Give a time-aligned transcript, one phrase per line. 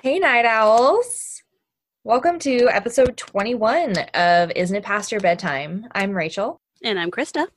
[0.00, 1.42] Hey, night owls.
[2.04, 5.88] Welcome to episode 21 of Isn't It Past Your Bedtime?
[5.90, 6.60] I'm Rachel.
[6.84, 7.48] And I'm Krista.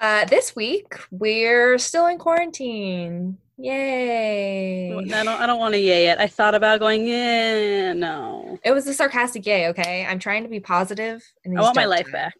[0.00, 3.38] Uh, this week, we're still in quarantine.
[3.56, 4.92] Yay.
[4.92, 6.18] I don't I don't want to yay it.
[6.18, 8.58] I thought about going, yeah, no.
[8.64, 10.04] It was a sarcastic yay, okay?
[10.04, 11.22] I'm trying to be positive.
[11.44, 12.12] in I want my life times.
[12.12, 12.34] back.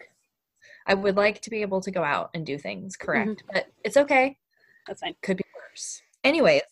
[0.87, 3.31] I would like to be able to go out and do things, correct?
[3.31, 3.49] Mm-hmm.
[3.53, 4.37] But it's okay.
[4.87, 5.15] That's fine.
[5.23, 6.03] Could be worse.
[6.25, 6.63] Anyways,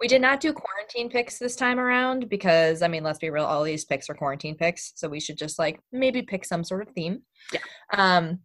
[0.00, 3.44] we did not do quarantine picks this time around because, I mean, let's be real,
[3.44, 4.92] all these picks are quarantine picks.
[4.94, 7.22] So we should just like maybe pick some sort of theme.
[7.52, 7.60] Yeah.
[7.92, 8.38] Um,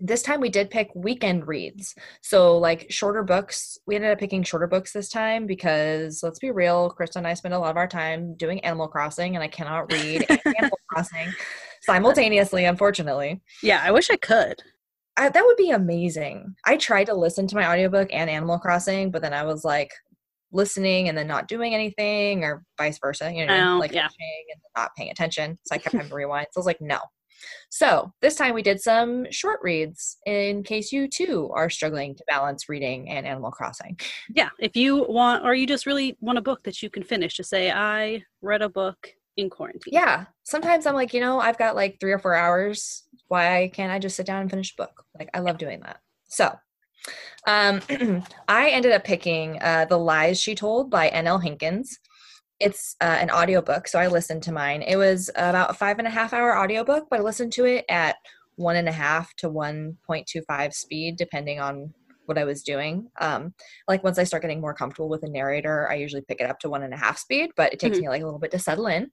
[0.00, 1.94] this time we did pick weekend reads.
[2.22, 3.78] So, like shorter books.
[3.86, 7.34] We ended up picking shorter books this time because, let's be real, Krista and I
[7.34, 10.24] spend a lot of our time doing Animal Crossing, and I cannot read
[10.58, 11.32] Animal Crossing
[11.82, 13.40] simultaneously, unfortunately.
[13.62, 14.56] Yeah, I wish I could.
[15.16, 16.54] I, that would be amazing.
[16.64, 19.90] I tried to listen to my audiobook and Animal Crossing, but then I was like
[20.52, 24.04] listening and then not doing anything or vice versa, you know, Oh, like yeah.
[24.06, 25.58] and not paying attention.
[25.66, 26.46] So I kept having to rewind.
[26.52, 26.98] So I was like, no.
[27.70, 32.24] So this time we did some short reads in case you too are struggling to
[32.26, 33.98] balance reading and Animal Crossing.
[34.34, 37.36] Yeah, if you want or you just really want a book that you can finish,
[37.36, 39.92] to say I read a book in quarantine.
[39.94, 40.26] Yeah.
[40.42, 43.04] Sometimes I'm like, you know, I've got like three or four hours.
[43.28, 45.04] Why can't I just sit down and finish a book?
[45.18, 46.00] Like, I love doing that.
[46.28, 46.54] So,
[47.46, 47.80] um,
[48.48, 51.40] I ended up picking uh, The Lies She Told by N.L.
[51.40, 51.88] Hinkens.
[52.60, 54.82] It's uh, an audiobook, so I listened to mine.
[54.82, 57.86] It was about a five and a half hour audiobook, but I listened to it
[57.88, 58.16] at
[58.56, 61.94] one and a half to 1.25 speed, depending on
[62.26, 63.08] what I was doing.
[63.18, 63.54] Um,
[63.88, 66.60] like once I start getting more comfortable with a narrator, I usually pick it up
[66.60, 68.02] to one and a half speed, but it takes Mhm.
[68.02, 69.10] me like a little bit to settle in.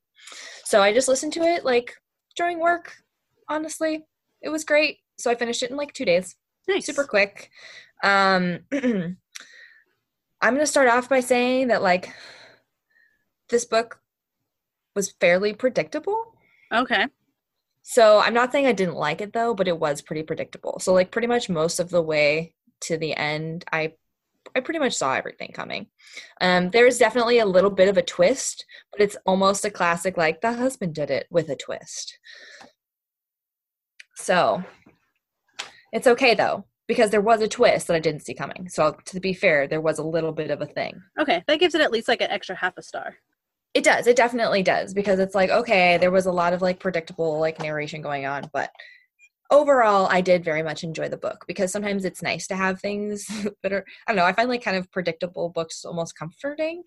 [0.66, 1.96] So I just listened to it like
[2.36, 2.98] during work.
[3.48, 4.06] Honestly,
[4.42, 4.98] it was great.
[5.18, 6.36] So I finished it in like two days,
[6.68, 6.86] Nice.
[6.86, 7.50] super quick.
[8.04, 9.18] Um, I'm
[10.54, 12.14] going to start off by saying that like
[13.50, 14.00] this book
[14.96, 16.36] was fairly predictable.
[16.74, 17.06] Okay.
[17.84, 20.80] So I'm not saying I didn't like it though, but it was pretty predictable.
[20.80, 23.94] So like pretty much most of the way to the end, I
[24.56, 25.88] I pretty much saw everything coming.
[26.42, 30.42] Um, there's definitely a little bit of a twist, but it's almost a classic like
[30.42, 32.18] the husband did it with a twist.
[34.16, 34.64] So
[35.94, 38.68] it's okay though because there was a twist that I didn't see coming.
[38.70, 41.02] So to be fair, there was a little bit of a thing.
[41.20, 41.44] Okay.
[41.48, 43.16] That gives it at least like an extra half a star.
[43.74, 44.08] It does.
[44.08, 47.60] It definitely does because it's like okay, there was a lot of like predictable like
[47.60, 48.72] narration going on, but
[49.50, 53.26] overall I did very much enjoy the book because sometimes it's nice to have things
[53.64, 56.84] that are I don't know, I find like kind of predictable books almost comforting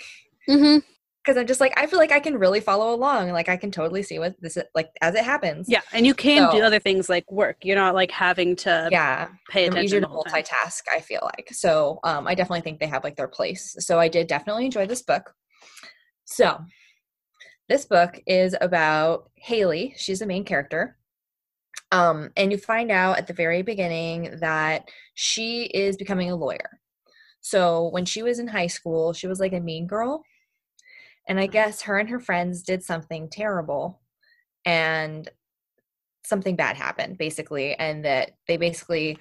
[0.48, 0.78] Mm-hmm.
[1.22, 3.70] because I'm just like I feel like I can really follow along, like I can
[3.70, 5.66] totally see what this is like as it happens.
[5.68, 7.58] Yeah, and you can do other things like work.
[7.62, 9.28] You're not like having to Yeah.
[9.48, 10.02] pay easier attention.
[10.02, 10.42] to whole time.
[10.42, 11.50] multitask, I feel like.
[11.52, 13.76] So um, I definitely think they have like their place.
[13.78, 15.34] So I did definitely enjoy this book.
[16.30, 16.60] So
[17.68, 19.94] this book is about Haley.
[19.96, 20.96] She's the main character.
[21.92, 26.78] Um, and you find out at the very beginning that she is becoming a lawyer.
[27.40, 30.22] So when she was in high school, she was like a mean girl.
[31.28, 34.00] And I guess her and her friends did something terrible.
[34.64, 35.28] And
[36.24, 39.18] something bad happened basically and that they basically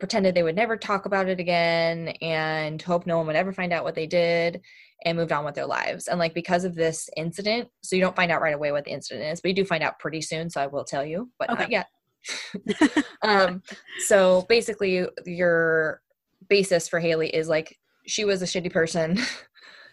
[0.00, 3.72] pretended they would never talk about it again and hope no one would ever find
[3.72, 4.60] out what they did
[5.04, 6.08] and moved on with their lives.
[6.08, 8.92] And like because of this incident so you don't find out right away what the
[8.92, 11.48] incident is but you do find out pretty soon so i will tell you but
[11.50, 11.86] not yet.
[13.22, 13.62] Um
[14.06, 16.00] so basically your
[16.48, 19.18] basis for haley is like she was a shitty person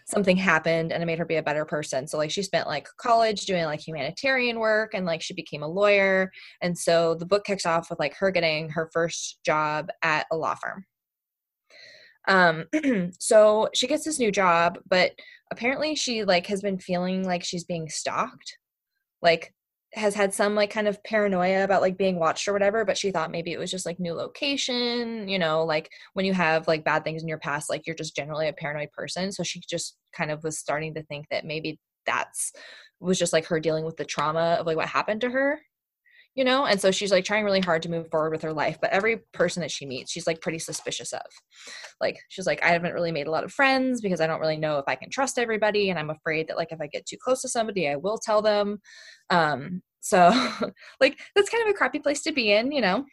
[0.08, 2.06] something happened and it made her be a better person.
[2.06, 5.68] So like she spent like college doing like humanitarian work and like she became a
[5.68, 6.32] lawyer.
[6.62, 10.36] And so the book kicks off with like her getting her first job at a
[10.36, 10.86] law firm.
[12.26, 12.64] Um
[13.18, 15.12] so she gets this new job but
[15.50, 18.56] apparently she like has been feeling like she's being stalked.
[19.20, 19.52] Like
[19.94, 23.10] has had some like kind of paranoia about like being watched or whatever but she
[23.10, 26.84] thought maybe it was just like new location you know like when you have like
[26.84, 29.32] bad things in your past like you're just generally a paranoid person.
[29.32, 32.52] So she just kind of was starting to think that maybe that's
[33.00, 35.60] was just like her dealing with the trauma of like what happened to her
[36.38, 36.66] you know?
[36.66, 39.16] And so she's like trying really hard to move forward with her life but every
[39.32, 41.26] person that she meets she's like pretty suspicious of.
[42.00, 44.56] Like she's like i haven't really made a lot of friends because i don't really
[44.56, 47.16] know if i can trust everybody and i'm afraid that like if i get too
[47.20, 48.80] close to somebody i will tell them.
[49.30, 50.28] Um so
[51.00, 53.04] like that's kind of a crappy place to be in you know?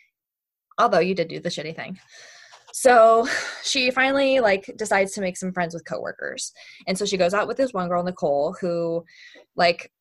[0.78, 1.98] Although you did do the shitty thing.
[2.74, 3.26] So
[3.64, 6.52] she finally like decides to make some friends with coworkers.
[6.88, 9.06] And so she goes out with this one girl nicole who
[9.56, 9.94] like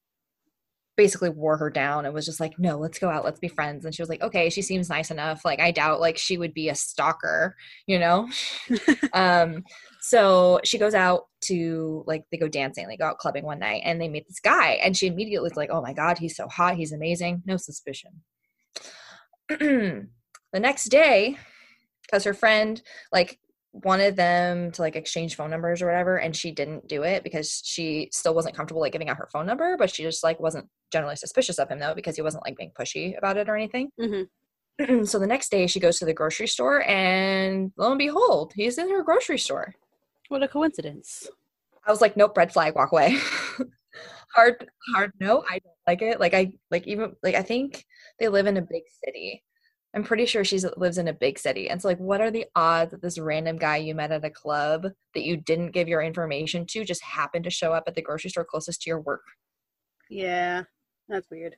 [0.96, 3.84] basically wore her down and was just like, no, let's go out, let's be friends.
[3.84, 5.44] And she was like, okay, she seems nice enough.
[5.44, 7.56] Like, I doubt like she would be a stalker,
[7.86, 8.28] you know?
[9.12, 9.64] um,
[10.00, 13.82] so she goes out to like they go dancing, they go out clubbing one night
[13.84, 14.72] and they meet this guy.
[14.84, 17.42] And she immediately is like, oh my God, he's so hot, he's amazing.
[17.46, 18.22] No suspicion.
[19.48, 20.06] the
[20.54, 21.36] next day,
[22.02, 22.80] because her friend
[23.12, 23.38] like
[23.74, 27.60] wanted them to like exchange phone numbers or whatever and she didn't do it because
[27.64, 30.66] she still wasn't comfortable like giving out her phone number but she just like wasn't
[30.92, 33.90] generally suspicious of him though because he wasn't like being pushy about it or anything.
[34.00, 35.04] Mm-hmm.
[35.04, 38.78] so the next day she goes to the grocery store and lo and behold he's
[38.78, 39.74] in her grocery store.
[40.28, 41.28] What a coincidence.
[41.84, 43.18] I was like nope red flag walk away.
[44.34, 46.18] Hard hard no i don't like it.
[46.18, 47.84] Like i like even like i think
[48.18, 49.44] they live in a big city
[49.94, 51.70] I'm pretty sure she lives in a big city.
[51.70, 54.30] And so, like, what are the odds that this random guy you met at a
[54.30, 58.02] club that you didn't give your information to just happened to show up at the
[58.02, 59.22] grocery store closest to your work?
[60.10, 60.64] Yeah,
[61.08, 61.56] that's weird.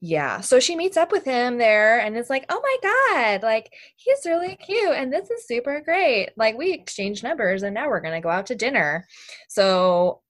[0.00, 0.42] Yeah.
[0.42, 4.26] So she meets up with him there and is like, oh my God, like, he's
[4.26, 6.30] really cute and this is super great.
[6.36, 9.06] Like, we exchanged numbers and now we're going to go out to dinner.
[9.48, 10.20] So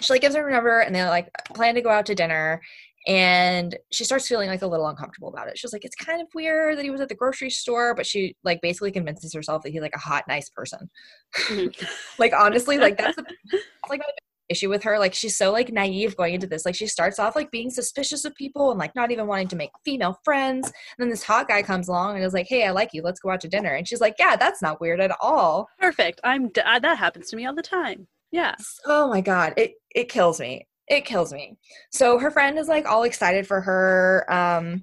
[0.00, 2.62] she like gives her number and they like plan to go out to dinner
[3.06, 5.58] and she starts feeling like a little uncomfortable about it.
[5.58, 8.36] She's like, it's kind of weird that he was at the grocery store, but she
[8.44, 10.90] like basically convinces herself that he's like a hot, nice person.
[11.36, 11.84] Mm-hmm.
[12.18, 13.24] like honestly, like that's a,
[13.88, 14.12] like an
[14.50, 14.98] issue with her.
[14.98, 16.66] Like she's so like naive going into this.
[16.66, 19.56] Like she starts off like being suspicious of people and like not even wanting to
[19.56, 20.66] make female friends.
[20.66, 23.00] And then this hot guy comes along and is like, hey, I like you.
[23.02, 23.72] Let's go out to dinner.
[23.72, 25.68] And she's like, yeah, that's not weird at all.
[25.78, 26.20] Perfect.
[26.22, 28.08] I'm d- that happens to me all the time.
[28.30, 28.54] Yeah.
[28.86, 31.56] Oh my god, it it kills me it kills me.
[31.90, 34.26] So her friend is like all excited for her.
[34.28, 34.82] Um,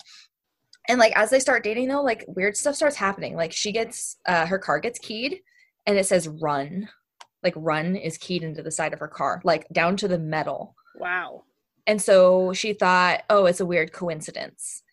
[0.90, 3.36] and like as they start dating though, like weird stuff starts happening.
[3.36, 5.42] Like she gets uh, her car gets keyed,
[5.86, 6.88] and it says "run."
[7.44, 10.76] Like "run" is keyed into the side of her car, like down to the metal.
[10.96, 11.44] Wow.
[11.86, 14.84] And so she thought, oh, it's a weird coincidence.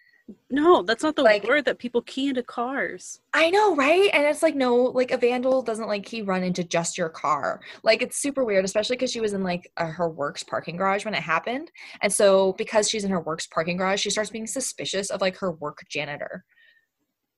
[0.50, 3.21] No, that's not the like, word that people key into cars.
[3.35, 4.09] I know, right?
[4.12, 7.61] And it's like, no, like a vandal doesn't like key run into just your car.
[7.82, 11.05] Like it's super weird, especially because she was in like a, her work's parking garage
[11.05, 11.71] when it happened.
[12.00, 15.37] And so because she's in her work's parking garage, she starts being suspicious of like
[15.38, 16.44] her work janitor.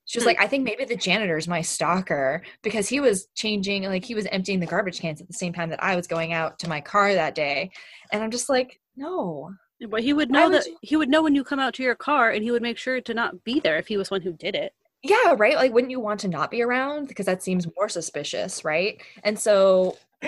[0.05, 0.29] She was hmm.
[0.29, 4.27] like, I think maybe the janitor's my stalker because he was changing, like he was
[4.27, 6.81] emptying the garbage cans at the same time that I was going out to my
[6.81, 7.73] car that day.
[8.13, 9.51] And I'm just like, no,
[9.89, 10.77] but he would know would that you...
[10.83, 13.01] he would know when you come out to your car and he would make sure
[13.01, 14.73] to not be there if he was one who did it.
[15.03, 15.57] Yeah, right?
[15.57, 19.01] Like wouldn't you want to not be around because that seems more suspicious, right?
[19.23, 19.99] And so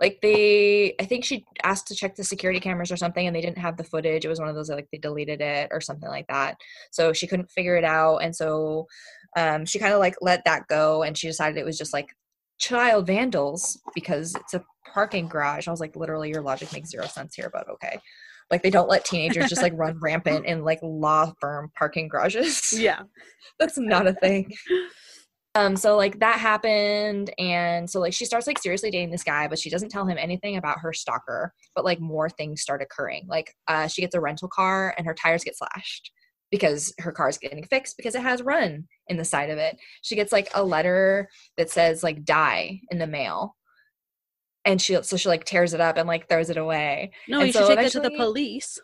[0.00, 3.42] like they I think she asked to check the security cameras or something and they
[3.42, 4.24] didn't have the footage.
[4.24, 6.56] It was one of those like they deleted it or something like that.
[6.90, 8.86] So she couldn't figure it out and so
[9.36, 12.08] um she kind of like let that go and she decided it was just like
[12.58, 15.68] child vandals because it's a parking garage.
[15.68, 17.98] I was like, literally, your logic makes zero sense here, but okay.
[18.50, 22.72] Like they don't let teenagers just like run rampant in like law firm parking garages.
[22.72, 23.02] Yeah.
[23.58, 24.52] That's not a thing.
[25.54, 29.48] Um, so like that happened, and so like she starts like seriously dating this guy,
[29.48, 31.54] but she doesn't tell him anything about her stalker.
[31.74, 33.24] But like more things start occurring.
[33.26, 36.12] Like uh, she gets a rental car, and her tires get slashed
[36.50, 39.76] because her car is getting fixed because it has run in the side of it.
[40.02, 43.56] She gets like a letter that says like die in the mail
[44.66, 47.12] and she so she like tears it up and like throws it away.
[47.28, 48.78] No, and you so should take it to the police.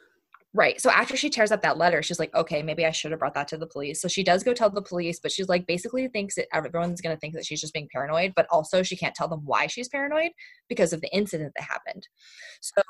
[0.55, 0.79] Right.
[0.81, 3.33] So after she tears up that letter, she's like, okay, maybe I should have brought
[3.35, 4.03] that to the police.
[4.03, 7.17] So she does go tell the police, but she's like, basically thinks that everyone's going
[7.17, 9.89] to think that she's just being paranoid, but also she can't tell them why she's
[9.89, 10.31] paranoid
[10.69, 12.07] because of the incident that happened.
[12.61, 12.83] So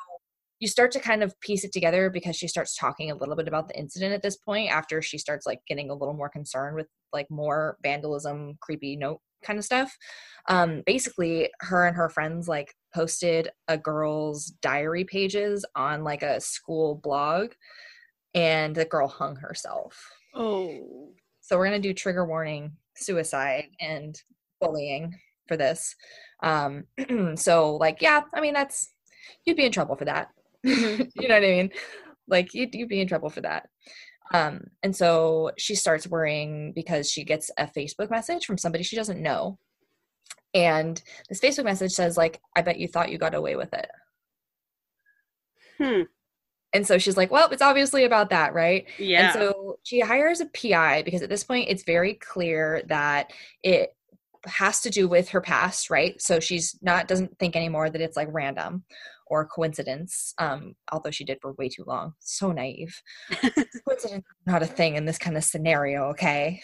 [0.62, 3.48] you start to kind of piece it together because she starts talking a little bit
[3.48, 6.76] about the incident at this point after she starts like getting a little more concerned
[6.76, 9.92] with like more vandalism, creepy note kind of stuff.
[10.48, 16.40] Um, basically, her and her friends like posted a girl's diary pages on like a
[16.40, 17.54] school blog,
[18.32, 20.00] and the girl hung herself.
[20.32, 21.08] Oh.
[21.40, 24.14] So we're gonna do trigger warning, suicide, and
[24.60, 25.12] bullying
[25.48, 25.96] for this.
[26.40, 26.84] Um,
[27.34, 28.92] so like, yeah, I mean that's
[29.44, 30.28] you'd be in trouble for that.
[30.64, 31.70] You know what I mean?
[32.28, 33.68] Like you'd, you'd be in trouble for that.
[34.32, 38.96] Um, and so she starts worrying because she gets a Facebook message from somebody she
[38.96, 39.58] doesn't know.
[40.54, 43.88] And this Facebook message says, like, I bet you thought you got away with it.
[45.78, 46.02] Hmm.
[46.74, 48.86] And so she's like, well, it's obviously about that, right?
[48.98, 49.26] Yeah.
[49.26, 53.94] And so she hires a PI because at this point it's very clear that it
[54.46, 56.20] has to do with her past, right?
[56.20, 58.84] So she's not doesn't think anymore that it's like random
[59.32, 62.12] or coincidence, um, although she did for way too long.
[62.18, 63.00] So naive.
[63.88, 66.60] coincidence not a thing in this kind of scenario, okay?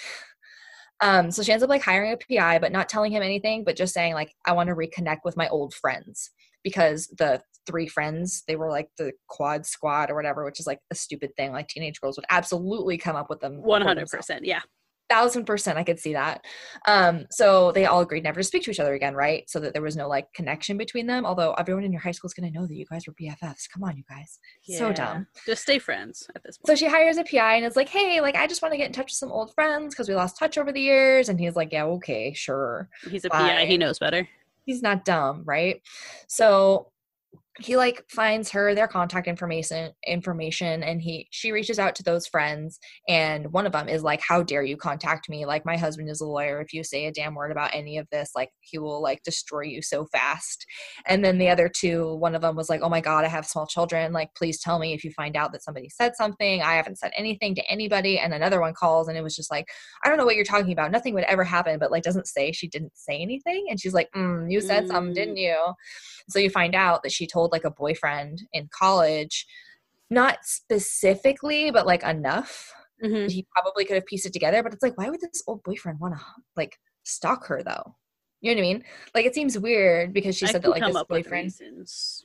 [1.00, 3.74] Um, so she ends up like hiring a PI, but not telling him anything, but
[3.74, 6.30] just saying like, I want to reconnect with my old friends
[6.62, 8.42] because the three friends.
[8.48, 11.52] They were like the quad squad or whatever, which is like a stupid thing.
[11.52, 13.62] Like teenage girls would absolutely come up with them.
[13.62, 14.40] 100%.
[14.42, 14.60] Yeah.
[15.08, 16.44] Thousand percent i could see that.
[16.86, 19.48] Um so they all agreed never to speak to each other again right?
[19.48, 22.28] So that there was no like connection between them although everyone in your high school
[22.28, 24.38] is going to know that you guys were bffs come on you guys.
[24.66, 25.26] So dumb.
[25.46, 26.66] Just stay friends at this point.
[26.68, 28.86] so she hires a pi and is like hey like i just want to get
[28.86, 31.28] in touch with some old friends because we lost touch over the years.
[31.28, 32.88] And he's like yeah okay sure.
[33.10, 33.66] He's a PI.
[33.66, 34.28] He knows better.
[34.66, 35.80] he's not dumb right?
[36.28, 36.90] So
[37.60, 42.26] he like finds her their contact information information and he she reaches out to those
[42.26, 45.44] friends and one of them is like how dare you contact me?
[45.44, 46.60] Like my husband is a lawyer.
[46.60, 49.62] If you say a damn word about any of this like he will like destroy
[49.62, 50.64] you so fast.
[51.06, 53.46] And then the other two one of them was like oh my god i have
[53.46, 54.12] small children.
[54.12, 56.62] Like please tell me if you find out that somebody said something.
[56.62, 58.20] I haven't said anything to anybody.
[58.20, 59.68] And another one calls and it was just like
[60.04, 60.92] i don't know what you're talking about.
[60.92, 63.66] Nothing would ever happen but like doesn't say she didn't say anything?
[63.68, 65.14] And she's like mm, you said something Mm.
[65.14, 65.56] didn't you?
[66.28, 69.46] So you find out that she told like a boyfriend in college
[70.10, 73.30] not specifically but like enough Mhm.
[73.30, 76.00] he probably could have pieced it together but it's like why would this old boyfriend
[76.00, 76.24] want to
[76.56, 77.94] like stalk her though
[78.40, 78.84] you know what i mean?
[79.14, 81.52] Like it seems weird because she I said that like come this up with boyfriend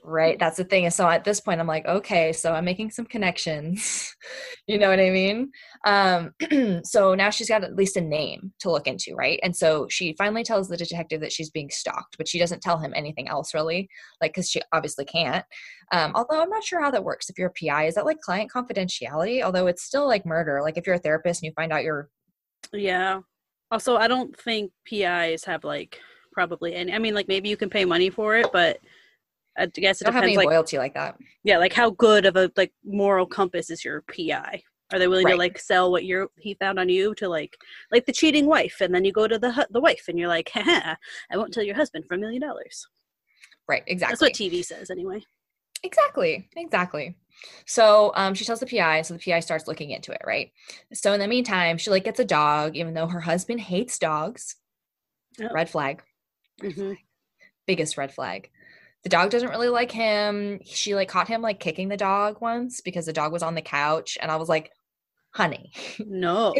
[0.03, 2.91] right that's the thing and so at this point i'm like okay so i'm making
[2.91, 4.15] some connections.
[4.65, 5.51] You know what i mean?
[5.85, 6.33] Um
[6.85, 9.37] so now she's got at least a name to look into right?
[9.43, 12.77] And so she finally tells the detective that she's being stalked but she doesn't tell
[12.77, 13.89] him anything else really
[14.21, 15.43] like because she obviously can't.
[15.91, 18.21] Um although i'm not sure how that works if you're a pi is that like
[18.21, 19.41] client confidentiality?
[19.41, 20.61] Although it's still like murder.
[20.61, 22.09] Like if you're a therapist and you find out you're
[22.71, 23.21] Yeah.
[23.73, 25.99] Also, I don't think PIs have like
[26.31, 26.93] probably any.
[26.93, 28.77] I mean, like maybe you can pay money for it, but
[29.57, 30.45] I guess it don't have any depends.
[30.45, 34.03] Like, loyalty like that yeah, like how good of a like moral compass is your
[34.03, 34.63] PI?
[34.91, 37.57] Are they willing to like sell what you're he found on you to like
[37.91, 40.51] like the cheating wife, and then you go to the the wife and you're like,
[40.53, 40.95] Haha,
[41.31, 42.87] I won't tell your husband for a million dollars.
[43.67, 45.21] right exactly That's what TV says anyway.
[45.83, 47.15] Exactly, exactly.
[47.65, 50.51] So um, she tells the PI, so the PI starts looking into it, right?
[50.93, 54.55] So in the meantime, she like gets a dog, even though her husband hates dogs.
[55.41, 55.49] Oh.
[55.51, 56.03] Red flag,
[56.61, 56.93] hmm
[57.65, 58.49] biggest red flag.
[59.03, 60.59] The dog doesn't really like him.
[60.65, 63.61] She like caught him like kicking the dog once because the dog was on the
[63.61, 64.71] couch, and I was like,
[65.31, 65.71] "Honey,
[66.05, 66.53] No.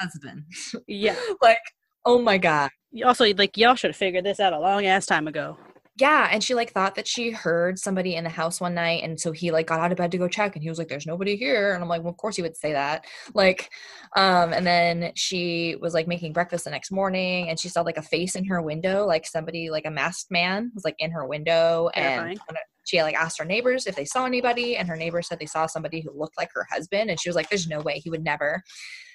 [0.00, 0.44] Husband,
[0.86, 1.16] Yeah.
[1.42, 1.58] like,
[2.04, 2.70] oh my god."
[3.04, 5.56] Also, like y'all should have figured this out a long ass time ago.
[5.98, 9.18] Yeah, and she like thought that she heard somebody in the house one night, and
[9.18, 11.06] so he like got out of bed to go check, and he was like, "There's
[11.06, 13.70] nobody here," and I'm like, "Well, of course he would say that." Like,
[14.14, 17.96] um, and then she was like making breakfast the next morning, and she saw like
[17.96, 21.26] a face in her window, like somebody like a masked man was like in her
[21.26, 22.38] window, Terrifying.
[22.48, 25.46] and she like asked her neighbors if they saw anybody, and her neighbors said they
[25.46, 28.10] saw somebody who looked like her husband, and she was like, "There's no way he
[28.10, 28.62] would never."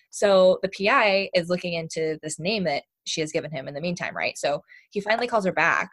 [0.09, 3.81] So the PI is looking into this name that she has given him in the
[3.81, 4.37] meantime, right?
[4.37, 4.61] So
[4.91, 5.89] he finally calls her back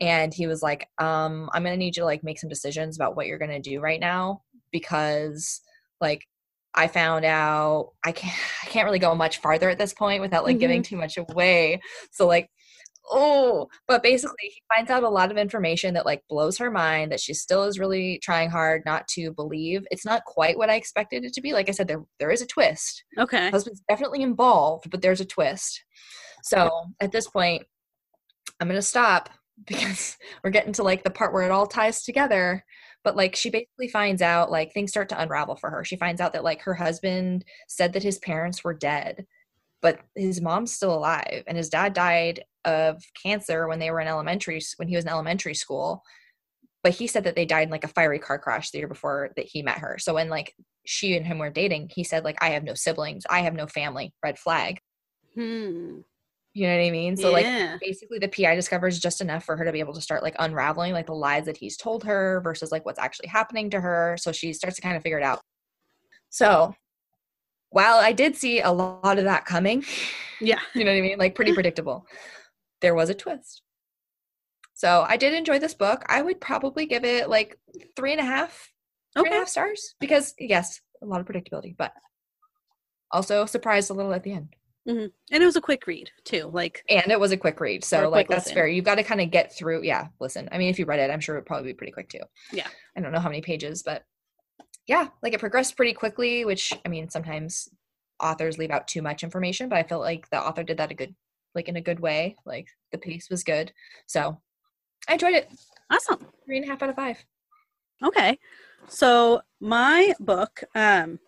[0.00, 3.16] and he was like um i'm gonna need you to like make some decisions about
[3.16, 5.60] what you're gonna do right now because
[6.00, 6.26] like
[6.74, 10.44] i found out i can't i can't really go much farther at this point without
[10.44, 11.80] like giving too much away.
[12.10, 12.50] So like
[13.10, 17.10] oh but basically he finds out a lot of information that like blows her mind
[17.10, 19.86] that she still is really trying hard not to believe.
[19.90, 21.52] It's not quite what i expected it to be.
[21.52, 23.04] Like i said there there is a twist.
[23.18, 23.50] Okay.
[23.50, 25.82] husband's definitely involved, but there's a twist.
[26.42, 26.70] So
[27.00, 27.64] at this point,
[28.60, 29.30] I'm gonna stop
[29.66, 32.64] because we're getting to like the part where it all ties together.
[33.04, 35.84] But like she basically finds out like things start to unravel for her.
[35.84, 39.24] She finds out that like her husband said that his parents were dead,
[39.80, 44.08] but his mom's still alive, and his dad died of cancer when they were in
[44.08, 46.02] elementary when he was in elementary school.
[46.82, 49.30] But he said that they died in like a fiery car crash the year before
[49.36, 49.96] that he met her.
[49.98, 53.24] So when like she and him were dating, he said like I have no siblings,
[53.30, 54.12] I have no family.
[54.22, 54.80] Red flag.
[55.34, 56.00] Hmm.
[56.58, 57.16] You know what I mean?
[57.16, 57.46] So like
[57.80, 60.92] basically the PI discovers just enough for her to be able to start like unraveling
[60.92, 64.16] like the lies that he's told her versus like what's actually happening to her.
[64.18, 65.40] So she starts to kind of figure it out.
[66.30, 66.74] So
[67.70, 69.84] while I did see a lot of that coming,
[70.40, 70.58] Yeah.
[70.74, 71.16] you know what I mean?
[71.16, 72.04] Like pretty predictable.
[72.80, 73.62] There was a twist.
[74.74, 76.04] So I did enjoy this book.
[76.08, 77.56] I would probably give it like
[77.94, 78.72] three and a half,
[79.16, 81.92] three and a half stars because yes, a lot of predictability, but
[83.12, 84.56] also surprised a little at the end.
[84.88, 86.50] And it was a quick read too.
[86.52, 87.84] Like And it was a quick read.
[87.84, 88.54] So like that's listen.
[88.54, 88.66] fair.
[88.68, 89.82] You've got to kind of get through.
[89.82, 90.48] Yeah, listen.
[90.50, 92.20] I mean, if you read it, I'm sure it would probably be pretty quick too.
[92.52, 92.66] Yeah.
[92.96, 94.04] I don't know how many pages, but
[94.86, 97.68] yeah, like it progressed pretty quickly, which I mean, sometimes
[98.20, 100.94] authors leave out too much information, but I felt like the author did that a
[100.94, 101.14] good
[101.54, 102.36] like in a good way.
[102.46, 103.72] Like the pace was good.
[104.06, 104.40] So
[105.08, 105.50] I enjoyed it.
[105.90, 106.26] awesome.
[106.44, 107.22] Three and a half out of five.
[108.02, 108.38] Okay.
[108.88, 111.18] So my book, um,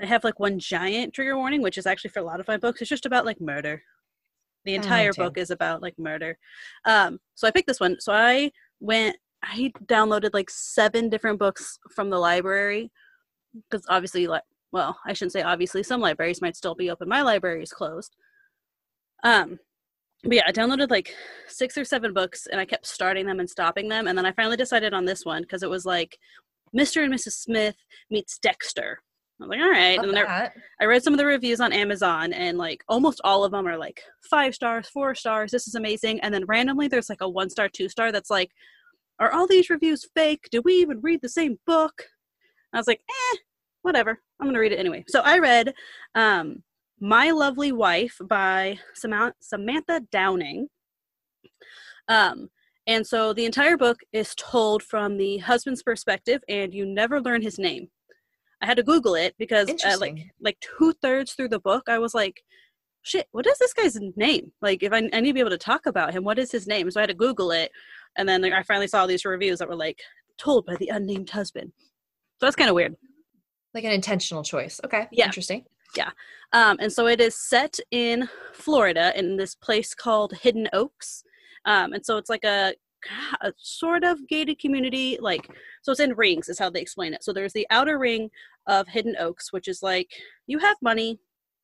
[0.00, 2.56] I have like one giant trigger warning, which is actually for a lot of my
[2.56, 2.80] books.
[2.80, 3.82] It's just about like murder.
[4.64, 6.36] The entire book is about like murder.
[6.84, 7.96] Um, so I picked this one.
[8.00, 12.90] So I went I downloaded like seven different books from the library
[13.70, 15.82] because obviously, like, well, I shouldn't say obviously.
[15.82, 17.08] Some libraries might still be open.
[17.08, 18.16] My library is closed.
[19.24, 19.58] Um,
[20.24, 21.14] but yeah, I downloaded like
[21.46, 24.32] six or seven books, and I kept starting them and stopping them, and then I
[24.32, 26.18] finally decided on this one because it was like
[26.76, 27.02] Mr.
[27.04, 27.32] and Mrs.
[27.32, 27.76] Smith
[28.10, 29.00] meets Dexter.
[29.40, 29.96] I was like, all right.
[29.98, 30.50] Love and then I.
[30.80, 33.78] I read some of the reviews on Amazon, and like almost all of them are
[33.78, 35.52] like five stars, four stars.
[35.52, 36.20] This is amazing.
[36.20, 38.50] And then randomly, there's like a one star, two star that's like,
[39.20, 40.48] are all these reviews fake?
[40.50, 42.04] Do we even read the same book?
[42.72, 43.36] I was like, eh,
[43.82, 44.20] whatever.
[44.40, 45.04] I'm gonna read it anyway.
[45.08, 45.72] So I read
[46.14, 46.62] um,
[47.00, 50.68] My Lovely Wife by Samantha, Samantha Downing.
[52.08, 52.50] Um,
[52.86, 57.42] and so the entire book is told from the husband's perspective, and you never learn
[57.42, 57.88] his name.
[58.60, 61.98] I had to Google it because uh, like like two thirds through the book, I
[61.98, 62.42] was like,
[63.02, 64.52] shit, what is this guy's name?
[64.60, 66.66] Like, if I, I need to be able to talk about him, what is his
[66.66, 66.90] name?
[66.90, 67.70] So I had to Google it.
[68.16, 70.00] And then like, I finally saw these reviews that were like,
[70.38, 71.72] told by the unnamed husband.
[72.38, 72.94] So that's kind of weird.
[73.74, 74.80] Like an intentional choice.
[74.84, 75.08] Okay.
[75.10, 75.26] Yeah.
[75.26, 75.64] Interesting.
[75.96, 76.10] Yeah.
[76.52, 81.24] Um, and so it is set in Florida in this place called Hidden Oaks.
[81.64, 82.74] Um, and so it's like a,
[83.40, 85.48] a sort of gated community, like,
[85.82, 87.22] so it's in rings, is how they explain it.
[87.22, 88.30] So there's the outer ring
[88.66, 90.10] of Hidden Oaks, which is like
[90.46, 91.18] you have money,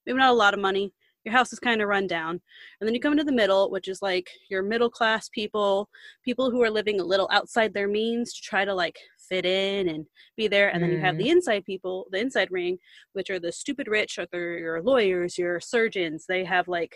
[0.07, 0.93] maybe not a lot of money.
[1.25, 2.41] Your house is kind of run down.
[2.81, 5.89] And then you come into the middle, which is like your middle class people,
[6.23, 9.89] people who are living a little outside their means to try to like fit in
[9.89, 10.05] and
[10.37, 10.69] be there.
[10.69, 11.33] And then you have the mm.
[11.33, 12.79] inside people, the inside ring,
[13.15, 16.27] which are the stupid rich, or they're your lawyers, your surgeons.
[16.29, 16.95] They have like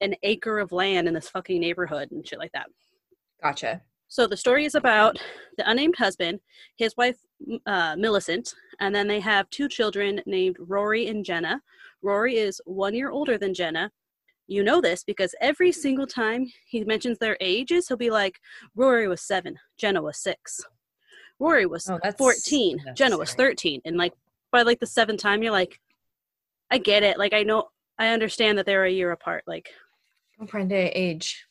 [0.00, 2.68] an acre of land in this fucking neighborhood and shit like that.
[3.42, 3.82] Gotcha.
[4.08, 5.18] So the story is about
[5.58, 6.40] the unnamed husband,
[6.76, 7.16] his wife
[7.66, 11.60] uh, Millicent, and then they have two children named Rory and Jenna.
[12.02, 13.90] Rory is one year older than Jenna.
[14.46, 18.40] You know this because every single time he mentions their ages, he'll be like,
[18.74, 20.64] Rory was seven, Jenna was six.
[21.38, 23.50] Rory was Oh, that's 14, Jenna was necessary.
[23.50, 23.80] 13.
[23.84, 24.14] And like
[24.50, 25.78] by like the seventh time, you're like,
[26.70, 27.18] I get it.
[27.18, 27.68] Like I know,
[27.98, 29.44] I understand that they're a year apart.
[29.46, 29.68] Like
[30.40, 31.44] Comprende age.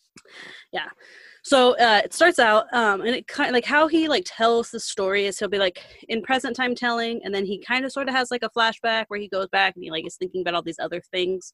[1.47, 4.69] So uh, it starts out um, and it kind of like how he like tells
[4.69, 5.79] the story is he'll be like
[6.09, 9.05] in present time telling and then he kind of sort of has like a flashback
[9.07, 11.53] where he goes back and he like is thinking about all these other things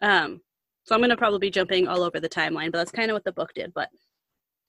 [0.00, 0.40] um
[0.84, 3.24] so i'm gonna probably be jumping all over the timeline but that's kind of what
[3.24, 3.90] the book did but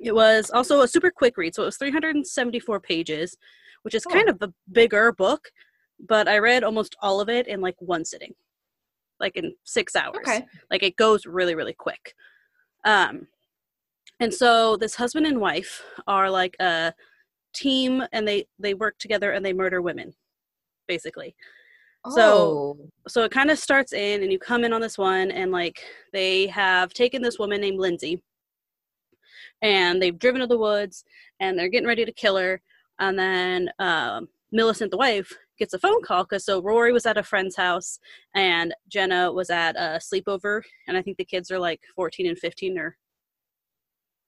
[0.02, 3.38] it was also a super quick read so it was 374 pages
[3.84, 4.12] which is Oh.
[4.14, 5.50] kind of a bigger book
[6.10, 8.34] but i read almost all of it in like one sitting
[9.22, 10.46] like in six hours Okay.
[10.70, 12.14] like it goes really really quick
[12.84, 13.28] um
[14.20, 16.94] and so this husband and wife are like a
[17.54, 20.14] team and they they work together and they murder women
[20.88, 21.36] basically
[22.12, 22.78] So- Oh.
[23.08, 25.82] so it kind of starts in and you come in on this one and like
[26.14, 28.22] they have taken this woman named lindsay
[29.62, 31.04] and they've driven to the woods
[31.40, 32.62] and they're getting ready to kill her
[33.00, 37.18] and then um, millicent the wife gets a phone call because so rory was at
[37.18, 38.00] a friend's house
[38.36, 42.38] and jenna was at a sleepover and i think the kids are like 14 and
[42.38, 42.98] 15 or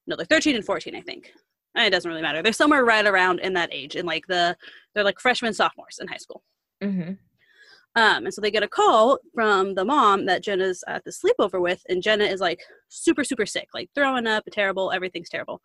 [0.07, 1.31] no they're 13 and 14 i think
[1.75, 4.55] it doesn't really matter they're somewhere right around in that age in like the
[4.93, 6.43] they're like freshmen sophomores in high school
[6.81, 7.13] hmm
[7.97, 11.59] um, and so they get a call from the mom that Jenna's at the sleepover
[11.59, 15.61] with, and Jenna is like super, super sick, like throwing up, terrible, everything's terrible.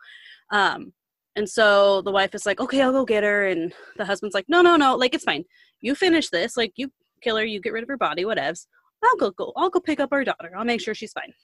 [0.51, 0.95] Um,
[1.37, 3.49] and so the wife is like, okay, I'll go get her.
[3.49, 5.45] And the husband's like, no, no, no, like it's fine.
[5.83, 8.67] You finish this, like you kill her, you get rid of her body, whatevs.
[9.05, 10.53] I'll go, go, I'll go pick up our daughter.
[10.57, 11.35] I'll make sure she's fine.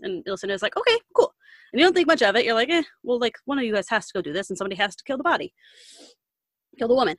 [0.00, 1.32] And Ilson is like, okay, cool.
[1.72, 2.44] And you don't think much of it.
[2.44, 4.56] You're like, eh, well, like one of you guys has to go do this, and
[4.58, 5.52] somebody has to kill the body,
[6.78, 7.16] kill the woman.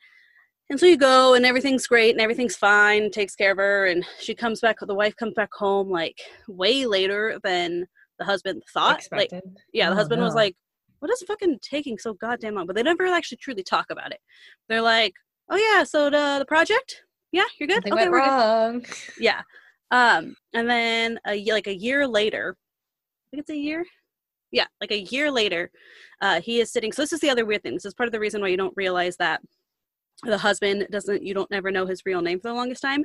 [0.69, 3.09] And so you go, and everything's great, and everything's fine.
[3.11, 4.77] Takes care of her, and she comes back.
[4.81, 7.85] The wife comes back home like way later than
[8.19, 9.01] the husband thought.
[9.11, 9.31] Like,
[9.73, 10.55] yeah, the Oh, husband was like,
[10.99, 14.19] "What is fucking taking so goddamn long?" But they never actually truly talk about it.
[14.67, 15.13] They're like,
[15.49, 17.75] "Oh yeah, so the the project, yeah, you're good.
[17.75, 18.85] Something okay, went we're good." wrong.
[19.19, 19.41] Yeah.
[19.91, 23.85] Um, and then a, like a year later, I think it's a year.
[24.57, 25.69] Yeah, like a year later,
[26.19, 26.91] uh, he is sitting.
[26.91, 27.75] So this is the other weird thing.
[27.75, 29.39] This is part of the reason why you don't realize that
[30.23, 31.21] the husband doesn't.
[31.21, 33.03] You don't never know his real name for the longest time.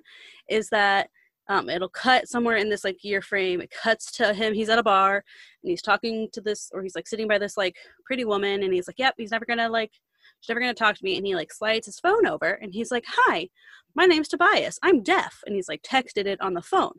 [0.48, 1.10] Is that
[1.48, 3.60] um, it'll cut somewhere in this like year frame.
[3.60, 4.54] It cuts to him.
[4.54, 5.16] He's at a bar
[5.62, 8.72] and he's talking to this, or he's like sitting by this like pretty woman, and
[8.72, 9.92] he's like, "Yep, he's never gonna like."
[10.40, 12.90] She's never gonna talk to me, and he like slides his phone over, and he's
[12.90, 13.48] like, "Hi,
[13.94, 14.78] my name's Tobias.
[14.82, 15.40] I'm deaf.
[15.46, 16.94] And he's like texted it on the phone.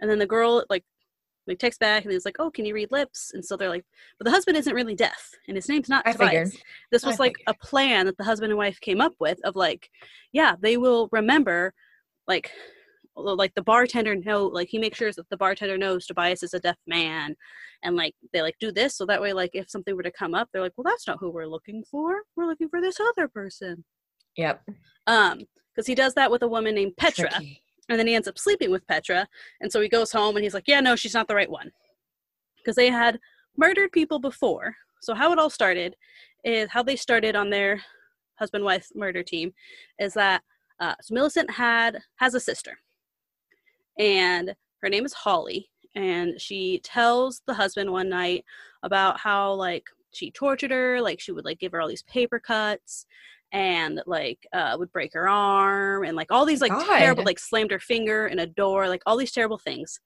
[0.00, 0.84] And then the girl like
[1.48, 3.32] like texts back and he's like, Oh, can you read lips?
[3.34, 3.84] And so they're like,
[4.18, 6.50] But the husband isn't really deaf and his name's not I Tobias.
[6.50, 6.62] figured.
[6.92, 9.56] This I was like a plan that the husband and wife came up with of
[9.56, 9.88] like,
[10.32, 11.72] yeah, they will remember
[12.26, 12.50] like
[13.16, 16.60] like the bartender know like he makes sure that the bartender knows Tobias is a
[16.60, 17.34] deaf man
[17.82, 20.34] and like they like do this so that way like if something were to come
[20.36, 23.26] up they're like well that's not who we're looking for we're looking for this other
[23.26, 23.84] person
[24.36, 24.62] Yep.
[25.08, 25.40] um
[25.74, 27.60] because he does that with a woman named Petra Tricky.
[27.88, 29.26] And then he ends up sleeping with Petra.
[29.60, 31.70] And so he goes home and he's like yeah no she's not the right one.
[32.56, 33.18] Because they had
[33.56, 34.76] murdered people before.
[35.00, 35.96] So how it all started
[36.44, 37.82] is how they started on their
[38.38, 39.52] husband wife murder team
[39.98, 40.42] is that
[40.80, 42.78] uh, so Millicent had has a sister.
[43.98, 45.68] And her name is Holly.
[45.94, 48.44] And she tells the husband one night
[48.82, 52.38] about how like she tortured her like she would like give her all these paper
[52.38, 53.06] cuts
[53.52, 56.98] and like uh would break her arm and like all these like God.
[56.98, 60.00] terrible like slammed her finger in a door like all these terrible things.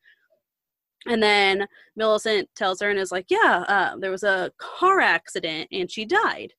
[1.06, 5.68] And then Millicent tells her and is like yeah uh, there was a car accident
[5.72, 6.52] and she died.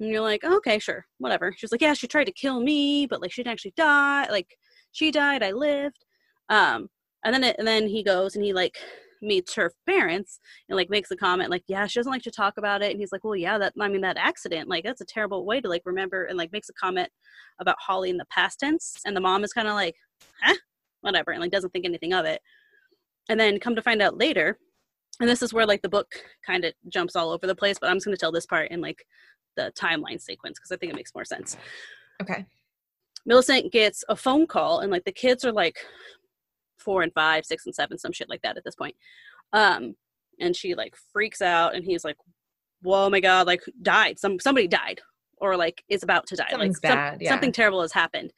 [0.00, 1.52] And you're like okay sure whatever.
[1.56, 4.56] She's like yeah she tried to kill me but like she didn't actually die like
[4.92, 6.04] she died i lived.
[6.48, 6.88] Um
[7.24, 8.78] and then it, and then he goes and he like
[9.22, 12.54] meets her parents and like makes a comment like yeah she doesn't like to talk
[12.56, 12.90] about it.
[12.90, 15.60] And he's like well yeah that i mean that accident like that's a terrible way
[15.60, 17.08] to like remember and like makes a comment
[17.60, 18.96] about holly in the past tense.
[19.04, 19.96] And the mom is kind of like
[20.42, 20.54] huh?
[21.00, 22.40] Whatever and like doesn't think anything of it.
[23.28, 24.58] And then come to find out later
[25.20, 26.14] and this is where like the book
[26.46, 28.70] kind of jumps all over the place but i'm just going to tell this part
[28.70, 29.04] in like
[29.56, 31.56] the timeline sequence because i think it makes more sense.
[32.20, 32.44] Okay.
[33.26, 35.76] Millicent gets a phone call, and like the kids are like
[36.78, 38.96] four and five, six and seven, some shit like that at this point.
[39.52, 39.94] Um,
[40.40, 42.16] and she like freaks out, and he's like,
[42.82, 43.46] "Whoa, my god!
[43.46, 44.18] Like died.
[44.18, 45.00] Some somebody died,
[45.38, 46.48] or like is about to die.
[46.50, 47.30] Something's like some- bad, yeah.
[47.30, 48.32] something terrible has happened."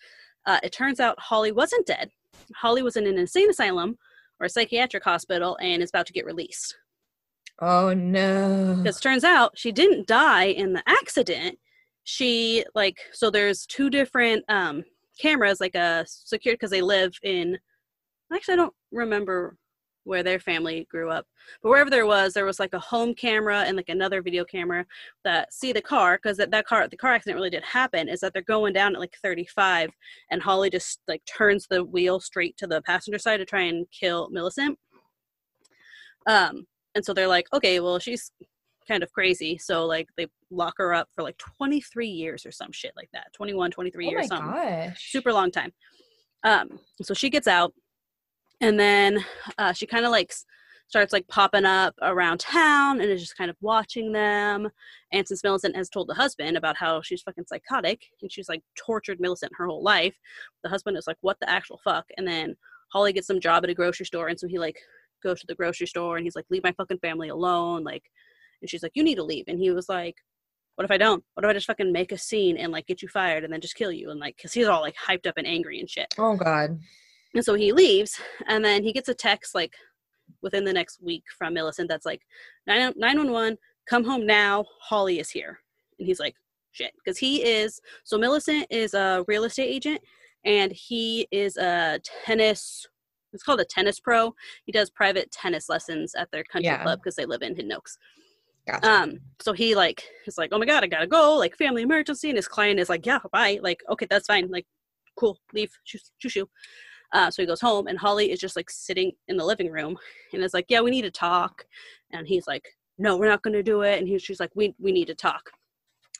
[0.46, 2.10] Uh, it turns out Holly wasn't dead.
[2.56, 3.98] Holly was in an insane asylum
[4.40, 6.76] or a psychiatric hospital and is about to get released.
[7.60, 8.76] Oh no.
[8.78, 11.58] Because turns out she didn't die in the accident.
[12.04, 14.82] She like so there's two different um
[15.20, 17.58] cameras like a secure because they live in
[18.32, 19.56] actually I don't remember
[20.04, 21.26] where their family grew up.
[21.62, 24.86] But wherever there was, there was like a home camera and like another video camera
[25.24, 28.20] that see the car because that, that car the car accident really did happen is
[28.20, 29.90] that they're going down at like 35
[30.30, 33.86] and Holly just like turns the wheel straight to the passenger side to try and
[33.90, 34.78] kill Millicent.
[36.26, 38.32] Um and so they're like, okay, well she's
[38.88, 39.58] kind of crazy.
[39.58, 43.32] So like they lock her up for like 23 years or some shit like that.
[43.34, 45.12] 21, 23 oh years my something gosh.
[45.12, 45.72] super long time.
[46.42, 47.74] Um, so she gets out,
[48.60, 49.24] and then
[49.58, 50.32] uh, she kind of like
[50.90, 54.68] starts like popping up around town and is just kind of watching them.
[55.12, 58.62] And since Millicent has told the husband about how she's fucking psychotic and she's like
[58.76, 60.16] tortured Millicent her whole life,
[60.64, 62.56] the husband is like, "What the actual fuck?" And then
[62.92, 64.78] Holly gets some job at a grocery store, and so he like
[65.22, 68.10] goes to the grocery store and he's like, "Leave my fucking family alone," like,
[68.60, 70.16] and she's like, "You need to leave," and he was like.
[70.76, 71.22] What if I don't?
[71.34, 73.60] What if I just fucking make a scene and like get you fired and then
[73.60, 76.14] just kill you and like because he's all like hyped up and angry and shit.
[76.16, 76.78] Oh god.
[77.34, 79.74] And so he leaves, and then he gets a text like
[80.42, 82.22] within the next week from Millicent that's like,
[82.66, 84.64] 9 911, come home now.
[84.80, 85.60] Holly is here.
[85.98, 86.34] And he's like,
[86.72, 86.92] shit.
[87.04, 90.00] Because he is, so Millicent is a real estate agent,
[90.44, 92.86] and he is a tennis,
[93.32, 94.34] it's called a tennis pro.
[94.64, 96.82] He does private tennis lessons at their country Yeah.
[96.82, 97.98] club because they live in Hidden Oaks.
[98.66, 98.88] Gotcha.
[98.88, 102.28] Um, so he like is like, oh my god, I gotta go, like family emergency,
[102.28, 104.66] and his client is like, yeah, bye, like okay, that's fine, like
[105.16, 106.28] cool, leave, shoo shoo.
[106.28, 106.48] shoo.
[107.12, 109.96] Uh, so he goes home, and Holly is just like sitting in the living room,
[110.32, 111.64] and is like, yeah, we need to talk,
[112.12, 112.64] and he's like,
[112.98, 115.50] no, we're not gonna do it, and he's she's like, we we need to talk,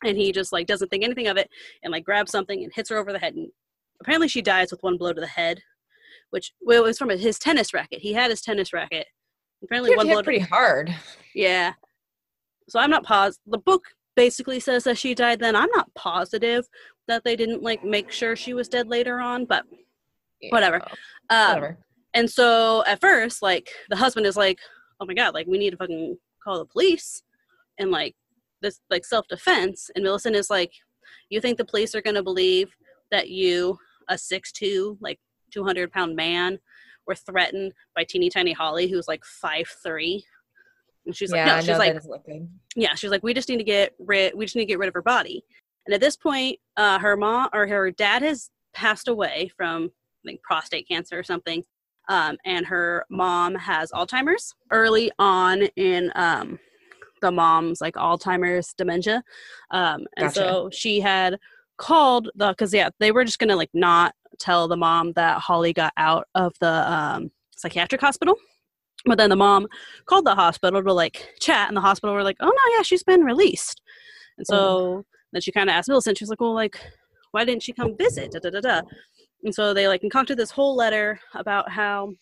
[0.05, 1.49] and he just like doesn't think anything of it,
[1.83, 3.49] and like grabs something and hits her over the head, and
[4.01, 5.61] apparently she dies with one blow to the head,
[6.31, 8.01] which well, it was from his tennis racket.
[8.01, 9.07] He had his tennis racket.
[9.63, 10.17] Apparently, one blow.
[10.17, 10.95] to- pretty hard.
[11.35, 11.75] yeah.
[12.69, 13.41] So I'm not paused.
[13.47, 13.83] The book
[14.17, 15.57] basically says that she died then.
[15.57, 16.69] I'm not positive
[17.09, 19.65] that they didn't like make sure she was dead later on, but
[20.49, 20.81] Whatever.
[21.29, 21.79] Um, Whatever.
[22.15, 24.59] and so at first, like the husband is like,
[25.01, 27.23] "Oh my god, like we need to fucking call the police,"
[27.79, 28.15] and like
[28.63, 29.91] this like self defense.
[29.95, 30.73] And Millicent is like,
[31.29, 32.75] "You think the police are gonna believe
[33.11, 35.21] that you, a six two, like
[35.53, 36.59] two hundred pound man,
[37.07, 40.25] were threatened by teeny tiny Holly, who's like five three?
[41.07, 42.49] And she's yeah, like, "No." She's like, that doesn't look good.
[42.77, 44.87] yeah she's like we just need to get rid we just need to get rid
[44.89, 45.43] of her body
[45.87, 49.91] and at this point uh her mom or her dad has passed away from
[50.25, 51.63] like prostate cancer or something
[52.09, 56.59] um and her mom has alzheimer's early on in um
[57.21, 59.23] the mom's like alzheimer's dementia
[59.71, 60.35] um and Gotcha.
[60.35, 61.39] so she had
[61.77, 65.73] called the because yeah they were just gonna like not tell the mom that holly
[65.73, 68.37] got out of the um psychiatric hospital
[69.07, 69.67] but then the mom
[70.07, 73.03] called the hospital to like chat, and the hospital were like, "Oh no, yeah, she's
[73.03, 73.81] been released."
[74.39, 76.79] And so then she kind of asked Millicent, she was like, "Well, like,
[77.31, 78.83] why didn't she come visit?" Da da da da.
[79.45, 82.13] And so they like concocted this whole letter about how,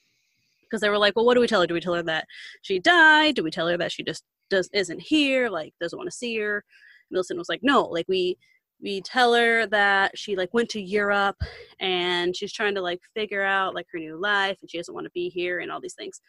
[0.62, 1.66] because they were like, well, what do we tell her?
[1.66, 2.26] Do we tell her that
[2.62, 3.34] she died?
[3.34, 6.38] Do we tell her that she just does isn't here, like doesn't want to see
[6.38, 6.64] her?
[7.10, 8.36] Millicent was like, no, like we
[8.80, 11.36] we tell her that she like went to Europe
[11.80, 15.04] and she's trying to like figure out like her new life and she doesn't want
[15.04, 16.20] to be here and all these things.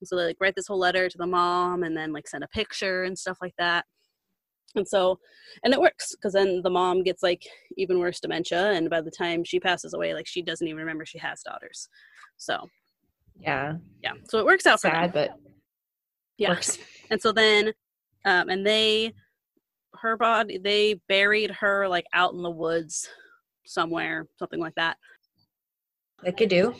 [0.00, 2.42] And so they like write this whole letter to the mom and then like send
[2.42, 3.84] a picture and stuff like that.
[4.76, 5.18] And so,
[5.62, 7.42] and it works because then the mom gets like
[7.76, 11.06] even worse dementia, and by the time she passes away, like she doesn't even remember
[11.06, 11.88] she has daughters.
[12.36, 12.68] So,
[13.38, 13.74] Yeah.
[14.02, 14.96] yeah, so it works out for them.
[14.96, 15.30] Sad, but
[16.38, 16.78] Yeah, works.
[17.10, 17.72] and so then,
[18.24, 19.12] um, and they,
[20.00, 23.08] her body, they buried her like out in the woods
[23.64, 24.96] somewhere, something like that.
[26.24, 26.74] Like you do.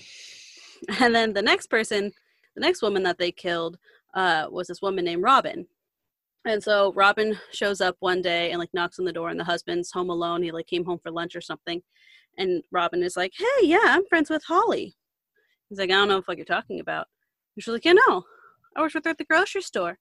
[1.00, 2.12] And then the next person,
[2.56, 3.78] the next woman that they killed,
[4.14, 5.66] uh, was this woman named Robin.
[6.46, 9.44] And so Robin shows up one day and like knocks on the door, and the
[9.44, 10.42] husband's home alone.
[10.42, 11.82] He like came home for lunch or something,
[12.38, 14.94] and Robin is like, "Hey, yeah, I'm friends with Holly."
[15.68, 17.06] He's like, "I don't know what you're talking about."
[17.56, 18.24] And she's like, "Yeah, know
[18.76, 19.98] I worked with her at the grocery store.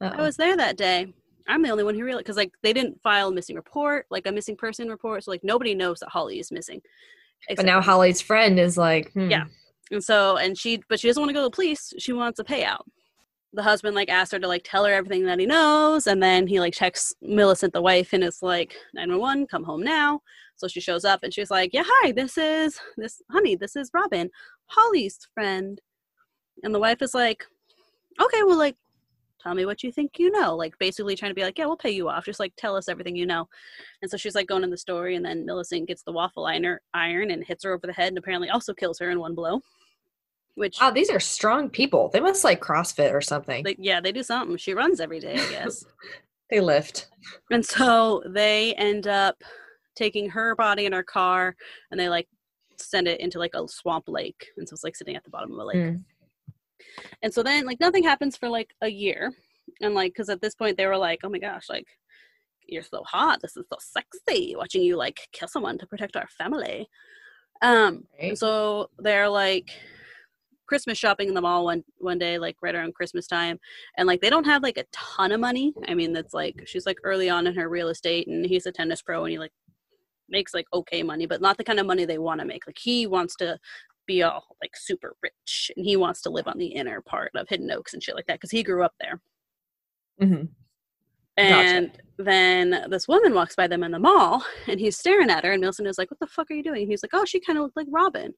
[0.00, 0.24] I Uh-oh.
[0.24, 1.12] was there that day.
[1.48, 4.26] I'm the only one who realized because like they didn't file a missing report, like
[4.26, 6.80] a missing person report, so like nobody knows that Holly is missing.
[7.56, 9.44] But now Holly's friend is like, hmm, Yeah.
[9.90, 11.92] And so, and she, but she doesn't want to go to the police.
[11.98, 12.82] She wants a payout.
[13.54, 16.46] The husband like asked her to like tell her everything that he knows, and then
[16.46, 20.20] he like texts Millicent, the wife, and it's like 911, come home now.
[20.56, 23.90] So she shows up and she's like, yeah, hi, this is this honey, this is
[23.92, 24.30] Robin,
[24.66, 25.80] Holly's friend.
[26.62, 27.44] And the wife is like,
[28.20, 28.76] okay, well, like,
[29.40, 30.54] tell me what you think you know.
[30.54, 32.24] Like basically trying to be like, yeah, we'll pay you off.
[32.24, 33.48] Just like tell us everything you know.
[34.00, 36.78] And so she's like going in the story, and then Millicent gets the waffle iron,
[36.94, 39.60] iron and hits her over the head, and apparently also kills her in one blow.
[40.54, 42.10] Which, Wow, these are strong people.
[42.12, 43.64] They must like CrossFit or something.
[43.64, 44.56] like, yeah, they do something.
[44.58, 45.84] She runs every day, I guess.
[46.50, 47.08] they lift.
[47.50, 49.42] and so they end up
[49.96, 51.56] taking her body in her car,
[51.90, 52.28] and they like
[52.76, 55.52] send it into like a swamp lake, and so it's like sitting at the bottom
[55.52, 55.76] of a lake.
[55.76, 56.04] Mm.
[57.22, 59.32] And so then like nothing happens for like a year.
[59.80, 61.86] And like cuz at this point they were like, "Oh my gosh, like
[62.66, 63.40] you're so hot.
[63.40, 66.88] This is so sexy watching you like kill someone to protect our family."
[67.62, 69.70] Um and so they're like
[70.72, 73.58] Christmas shopping in the mall one one day like right around Christmas time
[73.98, 75.74] and like they don't have like a ton of money.
[75.86, 78.72] I mean, that's like she's like early on in her real estate and he's a
[78.72, 79.52] tennis pro and he like
[80.30, 82.66] makes like okay money, but not the kind of money they want to make.
[82.66, 83.58] Like he wants to
[84.06, 87.50] be all like super rich and he wants to live on the inner part of
[87.50, 89.20] Hidden Oaks and shit like that because he grew up there.
[90.22, 90.48] Mhm.
[91.36, 95.52] And then this woman walks by them in the mall and he's staring at her
[95.52, 96.82] and Millicent is like, What the fuck are you doing?
[96.82, 98.32] And he's like, Oh, she kind of looked like Robin.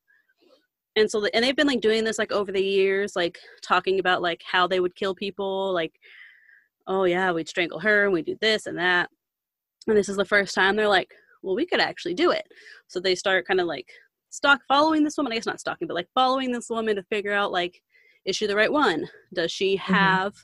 [0.97, 3.99] And so, the, and they've been like doing this like over the years, like talking
[3.99, 5.93] about like how they would kill people, like,
[6.87, 9.11] oh yeah, we'd strangle her and we do this and that.
[9.87, 12.47] And this is the first time they're like, well, we could actually do it.
[12.89, 13.89] So they start kind of like
[14.31, 15.33] stalk following this woman.
[15.33, 17.83] I guess not stalking, but like following this woman to figure out like,
[18.25, 19.09] is she the right one?
[19.33, 19.93] Does she mm-hmm.
[19.93, 20.35] have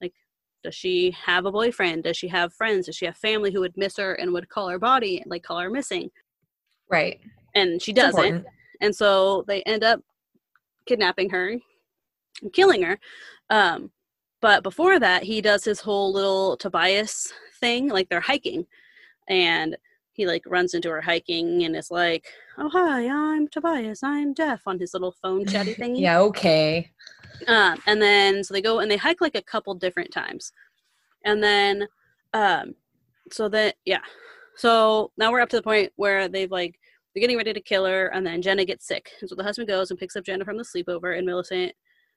[0.00, 0.14] like
[0.62, 2.04] does she have a boyfriend?
[2.04, 2.86] Does she have friends?
[2.86, 5.58] Does she have family who would miss her and would call her body, like call
[5.58, 6.10] her missing?
[6.90, 7.20] Right.
[7.54, 8.46] And she doesn't.
[8.80, 10.00] And so they end up
[10.86, 11.48] kidnapping her
[12.42, 12.98] and killing her.
[13.50, 13.90] Um,
[14.40, 18.66] but before that, he does his whole little Tobias thing, like they're hiking.
[19.28, 19.76] And
[20.12, 22.26] he like runs into her hiking and is like,
[22.58, 26.00] Oh hi, I'm Tobias, I'm deaf on his little phone chatty thingy.
[26.00, 26.90] Yeah, okay.
[27.48, 30.52] Um, and then so they go and they hike like a couple different times.
[31.24, 31.88] And then
[32.32, 32.74] um
[33.30, 34.02] so that yeah.
[34.56, 36.78] So now we're up to the point where they've like
[37.14, 39.10] they're getting ready to kill her and then Jenna gets sick.
[39.20, 41.72] And so the husband goes and picks up Jenna from the sleepover and Millicent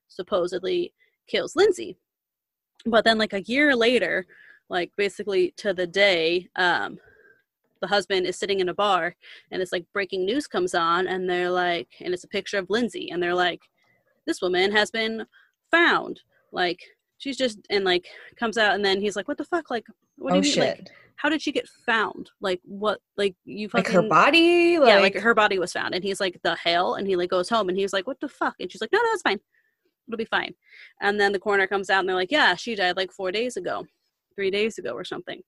[0.07, 0.93] supposedly
[1.27, 1.95] kills Lindsay.
[2.85, 4.25] But then like a year later,
[4.69, 6.97] like basically to the day, um
[7.79, 9.15] the husband is sitting in a bar
[9.51, 12.69] and it's like breaking news comes on and they're like and it's a picture of
[12.69, 13.61] Lindsay and they're like
[14.25, 15.25] this woman has been
[15.69, 16.81] found like
[17.17, 18.05] she's just and like
[18.39, 19.85] comes out and then he's like what the fuck like
[20.17, 20.79] what do oh you mean shit.
[20.79, 24.77] like how did she get found like what like you Like, fucking her body?
[24.77, 27.29] Like, yeah like her body was found and he's like the hell and he like
[27.29, 29.39] goes home and he's like what the fuck and she's like no no it's fine
[30.07, 30.53] it'll be fine
[31.01, 33.57] and then the coroner comes out and they're like yeah she died like four days
[33.57, 33.85] ago
[34.35, 35.41] three days ago or something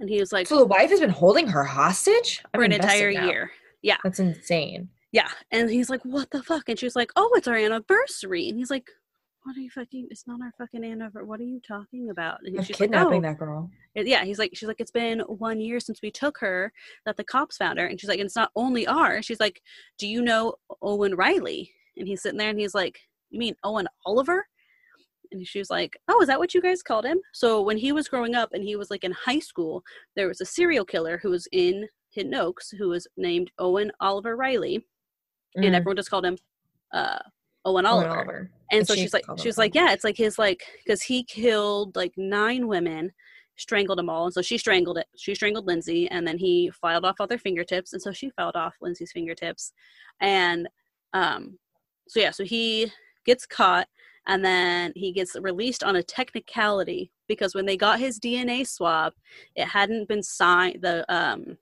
[0.00, 2.72] and he was like so the wife has been holding her hostage I'm for an
[2.72, 3.26] entire now.
[3.26, 3.50] year
[3.82, 4.88] yeah That's insane.
[5.12, 5.28] Yeah.
[5.50, 6.68] And he's like, what the fuck?
[6.68, 8.48] And she's like, oh, it's our anniversary.
[8.48, 8.86] And he's like,
[9.42, 11.26] what are you fucking, it's not our fucking anniversary.
[11.26, 12.38] What are you talking about?
[12.44, 13.28] And she's like, kidnapping oh.
[13.28, 13.70] that girl.
[13.94, 14.24] Yeah.
[14.24, 16.72] He's like, she's like, it's been one year since we took her
[17.06, 17.86] that the cops found her.
[17.86, 19.24] And she's like, and it's not only ours.
[19.24, 19.62] She's like,
[19.98, 21.70] do you know Owen Riley?
[21.96, 22.98] And he's sitting there and he's like,
[23.30, 24.46] you mean Owen Oliver?
[25.32, 27.20] And she's like, oh, is that what you guys called him?
[27.32, 29.82] So when he was growing up and he was like in high school,
[30.16, 34.36] there was a serial killer who was in Hidden Oaks, who was named Owen Oliver
[34.36, 34.84] Riley,
[35.54, 36.36] and Mm, everyone just called him
[36.92, 37.20] uh,
[37.64, 38.16] Owen Owen Oliver.
[38.16, 38.50] Oliver.
[38.70, 41.24] And And so she's like, she was like, yeah, it's like his like, because he
[41.24, 43.12] killed like nine women,
[43.56, 45.06] strangled them all, and so she strangled it.
[45.16, 48.56] She strangled Lindsay, and then he filed off all their fingertips, and so she filed
[48.56, 49.72] off Lindsay's fingertips,
[50.20, 50.68] and
[51.12, 51.58] um,
[52.08, 52.90] so yeah, so he
[53.26, 53.88] gets caught,
[54.26, 59.12] and then he gets released on a technicality because when they got his DNA swab,
[59.56, 60.78] it hadn't been signed.
[60.82, 61.58] The um,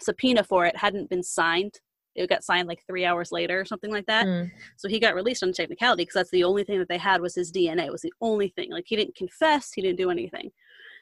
[0.00, 1.80] subpoena for it hadn't been signed.
[2.16, 4.26] It got signed like three hours later or something like that.
[4.26, 4.50] Mm.
[4.76, 7.34] So he got released on technicality because that's the only thing that they had was
[7.34, 7.90] his DNA.
[7.90, 8.70] Was the only thing.
[8.70, 9.72] Like he didn't confess.
[9.72, 10.50] He didn't do anything.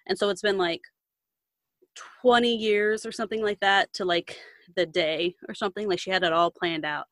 [0.06, 0.82] And so it's been like
[2.22, 4.38] 20 years or something like that to like
[4.76, 5.88] the day or something.
[5.88, 7.06] Like she had it all planned out.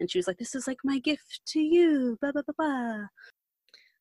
[0.00, 3.06] And she was like, "This is like my gift to you." Blah blah blah blah.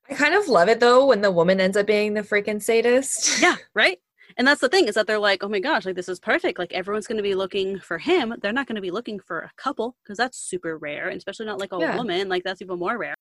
[0.09, 3.41] I kind of love it though when the woman ends up being the freaking sadist.
[3.41, 3.99] Yeah, right.
[4.37, 6.59] And that's the thing is that they're like, "Oh my gosh, like this is perfect.
[6.59, 8.33] Like everyone's going to be looking for him.
[8.41, 11.45] They're not going to be looking for a couple because that's super rare, and especially
[11.45, 11.95] not like a Yeah.
[11.95, 12.27] woman.
[12.27, 13.15] Like that's even more rare."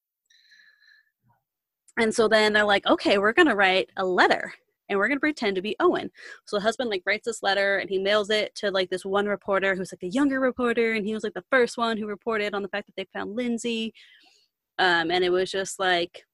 [1.97, 4.53] And so then they're like, "Okay, we're going to write a letter."
[4.91, 6.11] And we're gonna pretend to be Owen.
[6.45, 9.25] So the husband like writes this letter and he mails it to like this one
[9.25, 12.55] reporter who's like a younger reporter, and he was like the first one who reported
[12.55, 13.95] on the fact that they found Lindsay.
[14.79, 16.27] Um, and it was just like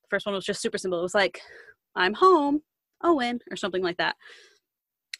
[0.00, 0.98] the first one was just super simple.
[0.98, 1.40] It was like,
[1.94, 2.62] I'm home,
[3.02, 4.16] Owen, or something like that.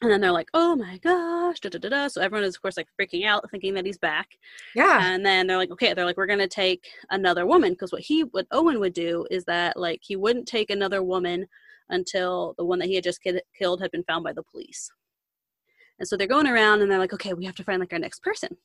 [0.02, 2.08] And then they're like, oh my gosh, da da da da.
[2.08, 4.28] So everyone is, of course, like freaking out, thinking that he's back.
[4.74, 5.00] Yeah.
[5.02, 8.22] And then they're like, okay, they're like, we're gonna take another woman because what he,
[8.22, 11.46] what Owen would do is that like he wouldn't take another woman
[11.90, 14.90] until the one that he had just kid- killed had been found by the police.
[15.98, 17.98] And so they're going around and they're like, okay, we have to find like our
[17.98, 18.56] next person.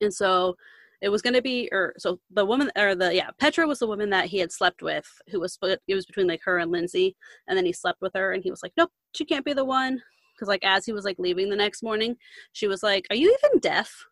[0.00, 0.56] And so
[1.00, 3.86] it was going to be, or so the woman, or the, yeah, Petra was the
[3.86, 6.72] woman that he had slept with, who was split, it was between like her and
[6.72, 7.16] Lindsay.
[7.46, 9.64] And then he slept with her and he was like, nope, she can't be the
[9.64, 10.00] one.
[10.38, 12.16] Cause like as he was like leaving the next morning,
[12.52, 14.06] she was like, are you even deaf?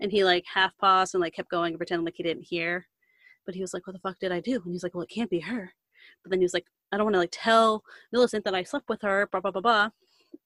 [0.00, 2.86] And he like half paused and like kept going and pretending like he didn't hear.
[3.46, 4.60] But he was like, what the fuck did I do?
[4.64, 5.70] And he's like, well, it can't be her.
[6.22, 8.88] But then he was like, I don't want to like tell Millicent that I slept
[8.88, 9.88] with her, blah, blah, blah, blah.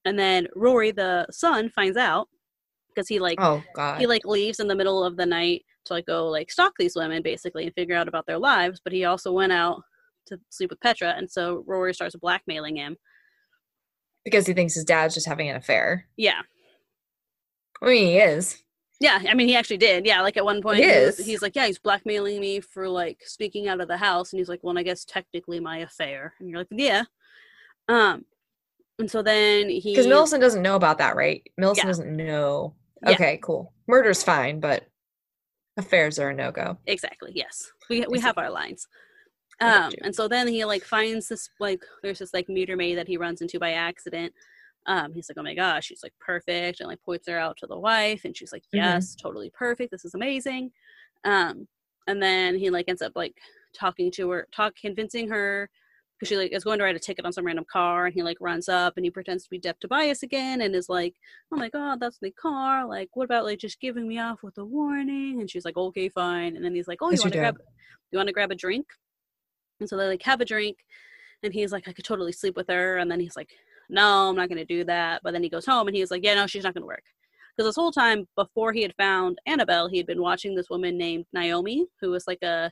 [0.05, 2.29] And then Rory, the son, finds out
[2.99, 4.01] because he like oh God.
[4.01, 6.97] he like leaves in the middle of the night to like go like stalk these
[6.97, 9.81] women basically and figure out about their lives but he also went out
[10.27, 12.97] to sleep with petra and so rory starts blackmailing him
[14.25, 16.07] because he thinks his dad's just having an affair.
[16.17, 16.41] yeah
[17.81, 18.61] I mean, he is.
[18.99, 21.43] yeah i mean he actually did yeah like at one point He he was- he's
[21.43, 24.61] like yeah he's blackmailing me for like sneaking out of the house and he's like
[24.65, 27.05] well i guess technically my affair and you're like yeah
[27.89, 28.25] um
[29.01, 31.49] and so then he Because Millicent doesn't know about that, right?
[31.57, 31.89] Millicent Yeah.
[31.89, 32.75] doesn't know.
[33.03, 33.11] Yeah.
[33.15, 33.73] Okay, cool.
[33.87, 34.87] Murder's fine, but
[35.77, 36.77] affairs are a no go.
[36.87, 37.33] Exactly.
[37.35, 38.87] Yes, we we have our lines.
[39.61, 43.09] Um, and so then he like finds this like there's this like meter maid that
[43.09, 44.33] he runs into by accident.
[44.87, 47.67] Um, he's like, oh my gosh, she's like perfect, and like points her out to
[47.67, 48.79] the wife, and she's like, Mhm.
[48.79, 49.91] yes, totally perfect.
[49.91, 50.71] This is amazing.
[51.25, 51.67] Um,
[52.07, 53.37] and then he like ends up like
[53.75, 55.69] talking to her, talk convincing her
[56.19, 58.23] because she like is going to write a ticket on some random car, and he
[58.23, 61.15] like runs up and he pretends to be Deaf Tobias again, and is like,
[61.53, 62.87] oh my god, that's the car.
[62.87, 65.41] Like, what about like just giving me off with a warning?
[65.41, 66.57] And she's like, okay, fine.
[66.57, 67.59] And then he's like, oh, you want to grab,
[68.11, 68.87] you want to grab a drink?
[69.81, 70.79] And so they like have a drink,
[71.43, 72.99] and he's like, I could totally sleep with her.
[72.99, 73.51] And then he's like,
[73.89, 75.21] no, I'm not gonna do that.
[75.23, 77.05] But then he goes home and he's like, yeah, no, she's not gonna work.
[77.57, 80.99] Because this whole time before he had found Annabelle, he had been watching this woman
[80.99, 82.71] named Naomi, who was like a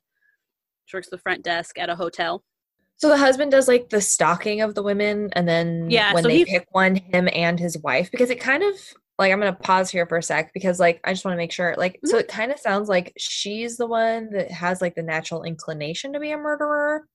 [0.87, 2.43] she works the front desk at a hotel.
[2.99, 6.29] So the husband does like the stalking of the women, and then Yeah, when so
[6.29, 8.75] they he- pick one, him and his wife, because it kind of
[9.19, 11.51] like I'm gonna pause here for a sec because like I just want to make
[11.53, 12.09] sure like Mm-hmm.
[12.09, 16.13] so it kind of sounds like she's the one that has like the natural inclination
[16.13, 17.07] to be a murderer,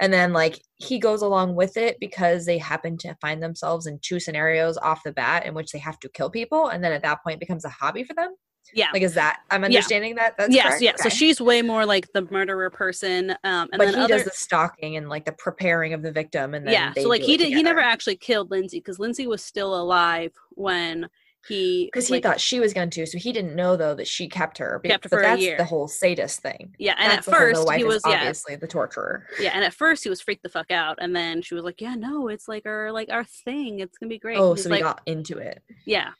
[0.00, 3.98] and then like he goes along with it because they happen to find themselves in
[4.00, 7.02] two scenarios off the bat in which they have to kill people, and then at
[7.02, 8.34] that point it becomes a hobby for them.
[8.74, 8.88] Yeah.
[8.92, 9.66] Like is that I'm Yeah.
[9.66, 10.36] understanding that?
[10.36, 10.82] That's yes, correct?
[10.82, 10.92] yeah.
[10.96, 13.30] So she's way more like the murderer person.
[13.30, 16.12] Um, and but then he other, does the stalking and like the preparing of the
[16.12, 16.92] victim, and then yeah.
[16.94, 21.08] So like he did, he never actually killed Lindsay because Lindsay was still alive when
[21.46, 24.28] he because he thought she was going to, so he didn't know though that she
[24.28, 24.80] kept her.
[24.84, 25.56] Kept her but for a that's year.
[25.56, 26.74] the whole sadist thing.
[26.78, 26.94] yeah.
[26.98, 29.24] And That's at first he was yeah obviously the torturer.
[29.40, 29.52] yeah.
[29.54, 31.94] And at first he was freaked the fuck out, and then she was like, yeah,
[31.94, 33.78] no, it's like our like our thing.
[33.78, 34.36] It's gonna be great.
[34.36, 35.62] Oh, so like, he got into it.
[35.86, 36.10] Yeah.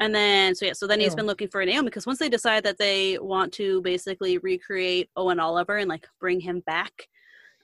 [0.00, 2.62] And then so yeah, so then he's been looking for Naomi because once they decide
[2.64, 7.08] that they want to basically recreate Owen Oliver and like bring him back,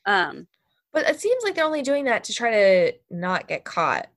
[0.07, 0.47] um,
[0.93, 4.09] But it seems like they're only doing that to try to not get caught.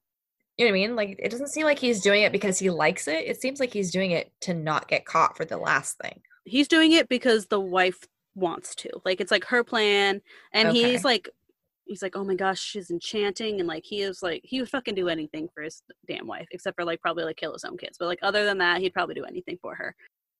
[0.57, 0.95] You know what I mean?
[0.95, 3.25] Like it doesn't seem like he's doing it because he likes it.
[3.27, 6.21] It seems like he's doing it to not get caught for the last thing.
[6.45, 8.89] he's doing it because the wife wants to.
[9.05, 10.21] Like it's like her plan,
[10.53, 11.29] and he's like
[11.87, 14.95] he's like, oh my gosh, she's enchanting, and like he is like he would fucking
[14.95, 17.97] do anything for his damn wife, except for like probably like kill his own kids.
[17.97, 19.95] But like other than that, he'd probably do anything for her.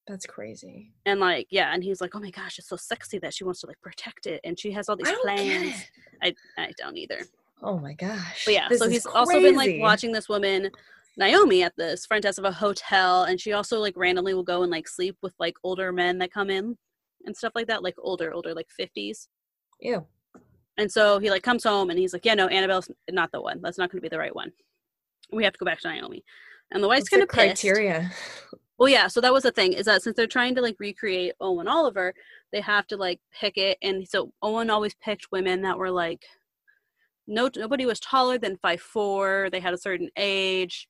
[0.08, 0.92] That's crazy.
[1.06, 3.62] And like yeah, and he's like, oh my gosh, it's so sexy that she wants
[3.62, 5.76] to like protect it, and she has all these I plans.
[6.22, 7.20] I I don't either.
[7.62, 8.46] Oh my gosh.
[8.46, 10.70] But yeah, This so he's also been like watching this woman,
[11.18, 14.62] Naomi, at this front desk of a hotel, and she also like randomly will go
[14.64, 16.78] and like sleep with like older men that come in
[17.26, 19.28] and stuff like that, like older, older, like fifties.
[19.82, 20.06] Ew.
[20.78, 23.62] And so he like comes home and he's like, yeah, no, Annabelle's not the one.
[23.62, 24.52] That's not going to be the right one.
[25.32, 26.24] We have to go back to Naomi.
[26.72, 28.12] And the wife's kind of criteria.
[28.78, 29.08] Well, yeah.
[29.08, 32.14] So that was the thing is that since they're trying to like recreate Owen Oliver,
[32.52, 33.78] they have to like pick it.
[33.82, 36.24] And so Owen always picked women that were like,
[37.28, 39.50] no, nobody was taller than five four.
[39.52, 40.88] They had a certain age,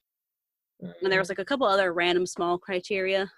[0.79, 1.19] and there mm.
[1.19, 3.31] was like a couple other random small criteria.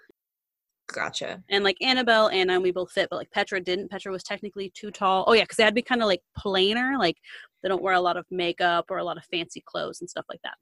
[0.92, 1.42] Gotcha.
[1.48, 3.90] And like Annabelle and Naomi both fit, but like Petra didn't.
[3.90, 5.24] Petra was technically too tall.
[5.26, 6.96] Oh yeah, because they had to be kind of like plainer.
[6.98, 7.16] Like
[7.62, 10.26] they don't wear a lot of makeup or a lot of fancy clothes and stuff
[10.28, 10.54] like that.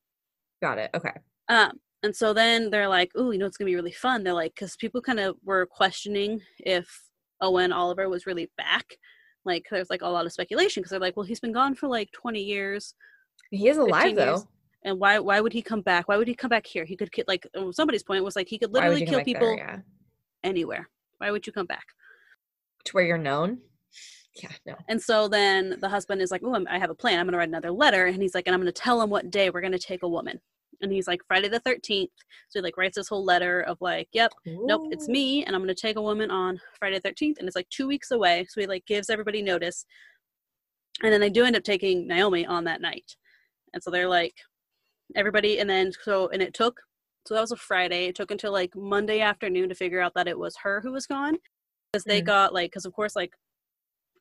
[0.62, 0.91] Got it.
[0.95, 1.12] Okay.
[1.49, 1.72] Um,
[2.03, 4.55] and so then they're like, "Oh, you know, it's gonna be really fun." They're like,
[4.55, 6.89] because people kind of were questioning if
[7.41, 8.97] Owen Oliver was really back.
[9.45, 11.89] Like, there's like a lot of speculation because they're like, "Well, he's been gone for
[11.89, 12.95] like 20 years,
[13.51, 14.43] He is alive 15 years.
[14.43, 14.49] though.
[14.85, 16.09] and why why would he come back?
[16.09, 16.85] Why would he come back here?
[16.85, 19.79] He could like oh, somebody's point was like he could literally kill people there, yeah.
[20.43, 20.89] Anywhere.
[21.18, 21.86] Why would you come back?"
[22.84, 23.61] To where you're known.
[24.43, 24.53] Yeah.
[24.66, 24.76] No.
[24.89, 27.18] And so then the husband is like, "Oh, I have a plan.
[27.18, 29.11] I'm going to write another letter." And he's like, "And I'm going to tell him
[29.11, 30.41] what day we're going to take a woman."
[30.80, 32.11] And he's like, "Friday the 13th."
[32.49, 35.62] So he like writes this whole letter of like, "Yep, nope, it's me, and I'm
[35.62, 38.47] going to take a woman on Friday the 13th." And it's like two weeks away,
[38.49, 39.84] so he like gives everybody notice.
[41.03, 43.16] And then they do end up taking Naomi on that night,
[43.72, 44.34] and so they're like,
[45.16, 46.80] everybody, and then so and it took.
[47.29, 48.07] So that was a Friday.
[48.07, 51.07] It took until like Monday afternoon to figure out that it was her who was
[51.07, 51.37] gone,
[51.93, 52.24] because they Mhm.
[52.24, 53.35] got like, because of course like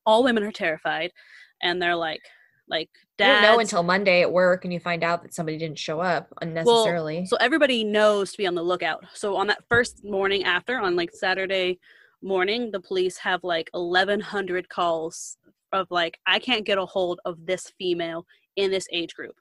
[0.05, 1.14] all women are terrified
[1.62, 2.22] and they're like
[2.68, 3.28] like dad.
[3.28, 6.01] You don't know until Monday at work and you find out that somebody didn't show
[6.01, 7.26] up unnecessarily.
[7.26, 10.97] so everybody knows to be on the lookout so on that first morning after on
[10.97, 11.80] like saturday
[12.22, 15.38] morning the police have like 1100 calls
[15.72, 18.26] of like i can't get a hold of this female
[18.58, 19.36] in this age group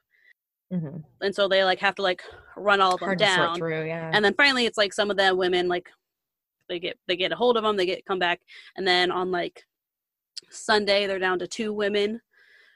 [0.72, 1.04] Mhm.
[1.20, 2.22] and so they like have to like
[2.56, 3.86] run all of them Hard sort down through.
[3.86, 4.10] Yeah.
[4.12, 5.88] and then finally it's like some of the women like
[6.68, 8.40] they get they get a hold of them they get come back
[8.76, 9.62] and then on like
[10.50, 12.20] sunday they're down to two women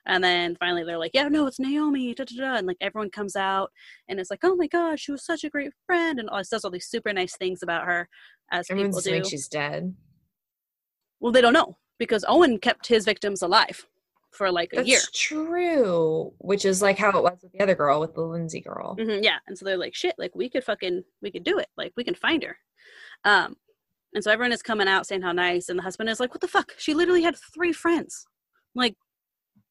[0.07, 2.55] and then finally they're like yeah no it's naomi da, da, da.
[2.59, 3.72] and like everyone comes out
[4.09, 6.64] and it's like oh my gosh she was such a great friend and all says
[6.64, 8.09] all these super nice things about her
[8.53, 9.95] as Everyone's people do she's dead.
[11.18, 13.84] well they don't know because owen kept his victims alive
[14.31, 16.33] for like a That's year true.
[16.39, 18.97] Which is like how it was with the other girl, with the Lindsay girl.
[18.99, 21.68] Mhm, yeah and so they're like shit like we could fucking we could do it
[21.76, 22.57] like we can find her
[23.24, 23.57] um
[24.14, 26.41] and so everyone is coming out saying how nice and the husband is like what
[26.41, 28.26] the fuck she literally had three friends
[28.74, 28.95] like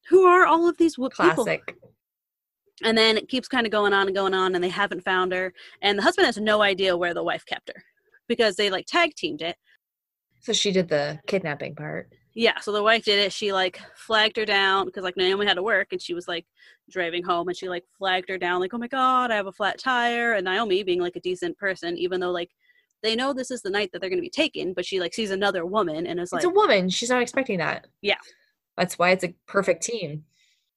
[0.09, 1.75] who are all of these people Classic.
[2.83, 5.31] and then it keeps kind of going on and going on and they haven't found
[5.31, 7.83] her and the husband has no idea where the wife kept her
[8.27, 9.55] because they like tag teamed it
[10.41, 12.09] So she did the kidnapping part.
[12.35, 15.55] Yeah so the wife did it she like flagged her down because like naomi had
[15.55, 16.45] to work and she was like
[16.89, 19.51] driving home and she like flagged her down like oh my god i have a
[19.51, 22.51] flat tire and naomi being like a decent person even though like
[23.01, 25.13] they know this is the night that they're going to be taken but she like
[25.13, 26.89] sees another woman and is like It's a woman.
[26.89, 27.87] She's not expecting that.
[28.01, 28.17] Yeah.
[28.75, 30.25] That's why it's a perfect team.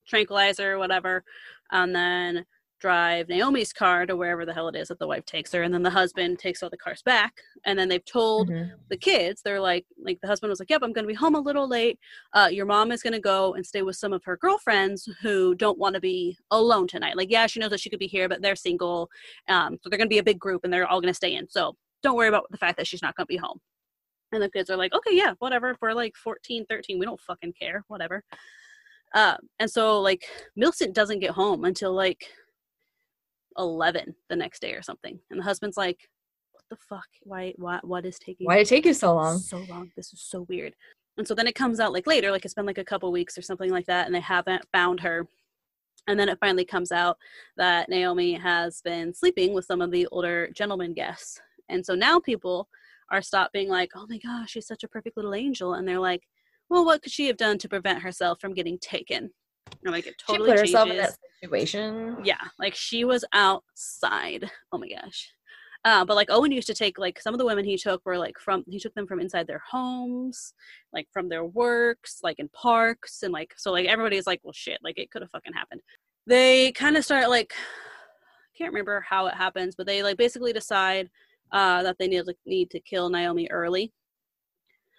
[0.06, 1.24] tranquilizer whatever
[1.72, 2.44] and then
[2.82, 5.72] drive naomi's car to wherever the hell it is that the wife takes her and
[5.72, 7.32] then the husband takes all the cars back
[7.64, 8.72] and then they've told Mhm.
[8.90, 11.40] the kids they're like like the husband was like yep i'm gonna be home a
[11.40, 11.98] little late.
[12.34, 15.78] Uh, your mom is gonna go and stay with some of her girlfriends who don't
[15.78, 17.16] want to be alone tonight.
[17.16, 19.08] Like yeah she knows that she could be here but they're single
[19.48, 21.76] um, so they're gonna be a big group and they're all gonna stay in so
[22.02, 23.60] don't worry about the fact that she's not gonna be home.
[24.32, 27.20] And the kids are like okay yeah whatever if we're like 14 13 we don't
[27.20, 28.24] fucking care whatever.
[29.14, 30.24] Um, and so like
[30.56, 32.26] millicent doesn't get home until like
[33.58, 36.08] 11 the next day or something and the husband's like
[36.52, 39.38] what the fuck why why what is taking Why did it take you so long?
[39.38, 39.90] so long.
[39.96, 40.74] This is so weird.
[41.18, 43.36] And so then it comes out like later, like it's been like a couple weeks
[43.36, 45.26] or something like that, and they haven't found her.
[46.08, 47.18] And then it finally comes out
[47.58, 51.40] that Naomi has been sleeping with some of the older gentlemen guests.
[51.68, 52.68] And so now people
[53.10, 55.74] are stopped being like, oh my gosh, she's such a perfect little angel.
[55.74, 56.22] And they're like,
[56.70, 59.30] well, what could she have done to prevent herself from getting taken?
[59.84, 61.10] And like it totally she put herself in changes.
[61.12, 62.16] that situation.
[62.24, 64.50] Yeah, like she was outside.
[64.72, 65.32] Oh my gosh.
[65.84, 68.16] Uh, but like Owen used to take like some of the women he took were
[68.16, 70.54] like from he took them from inside their homes,
[70.92, 74.78] like from their works, like in parks, and like so like everybody's like, well, shit,
[74.84, 75.80] like it could have fucking happened.
[76.26, 80.52] They kind of start like, I can't remember how it happens, but they like basically
[80.52, 81.10] decide
[81.50, 83.92] uh, that they need like, need to kill Naomi early.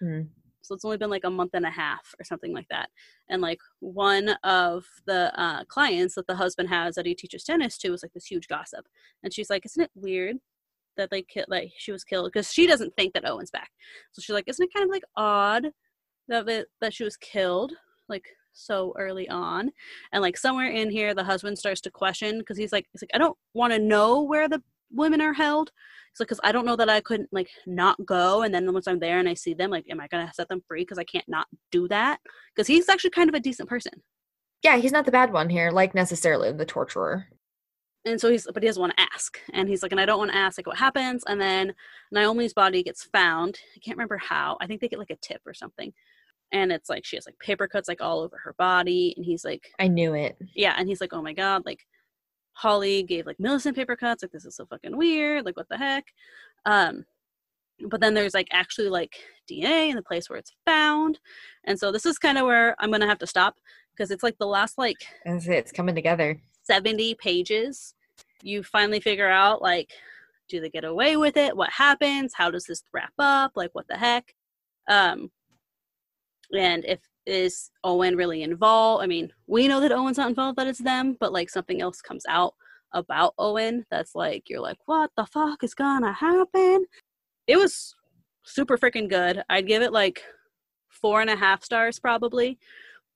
[0.00, 0.22] Hmm.
[0.64, 2.88] So it's only been like a month and a half or something like that.
[3.28, 7.78] And like one of the uh, clients that the husband has that he teaches tennis
[7.78, 8.86] to was like this huge gossip,
[9.22, 10.38] and she's like, "Isn't it weird
[10.96, 13.70] that they ki- like she was killed because she doesn't think that Owen's back.
[14.12, 15.68] So she's like, isn't it kind of like odd
[16.28, 17.72] that it, that she was killed
[18.08, 19.70] like so early on?
[20.12, 23.10] And like somewhere in here, the husband starts to question because he's like, he's like,
[23.14, 25.70] I don't want to know where the women are held.
[26.20, 28.98] Like, because I don't know that I couldn't like not go, and then once I'm
[29.00, 30.82] there and I see them, like, am I gonna set them free?
[30.82, 32.20] Because I can't not do that.
[32.54, 33.92] Because he's actually kind of a decent person.
[34.62, 37.26] Yeah, he's not the bad one here, like necessarily the torturer.
[38.06, 40.18] and so he's but he doesn't want to ask and he's like and i don't
[40.18, 41.72] want to ask like what happens and then
[42.12, 45.40] naomi's body gets found i can't remember how i think they get like a tip
[45.46, 45.90] or something
[46.52, 49.42] and it's like she has like paper cuts like all over her body and he's
[49.44, 50.36] like I knew it.
[50.54, 51.86] yeah and he's like oh my god like
[52.54, 55.76] holly gave like millicent paper cuts like this is so fucking weird like what the
[55.76, 56.04] heck?
[56.64, 57.04] Um
[57.88, 59.16] but then there's like actually like
[59.50, 61.18] dna in the place where it's found.
[61.64, 63.56] And so this is kind of where i'm gonna have to stop
[63.94, 65.46] because it's like the last like That's.
[65.46, 66.40] It's coming together.
[66.62, 67.94] 70 pages.
[68.42, 69.90] You finally figure out like
[70.48, 71.56] do they get away with it?
[71.56, 72.34] What happens?
[72.34, 73.52] How does this wrap up?
[73.56, 74.34] Like what the heck?
[74.88, 75.30] Um
[76.52, 79.02] and if is owen really involved?
[79.02, 82.00] I mean we know that owen's not involved that it's them but like something else
[82.00, 82.54] comes out
[82.92, 86.86] about owen that's like you're like what the fuck is gonna happen?
[87.46, 87.94] It was
[88.44, 89.42] super freaking good.
[89.48, 90.22] I'd give it like
[90.88, 92.58] four and a half stars probably.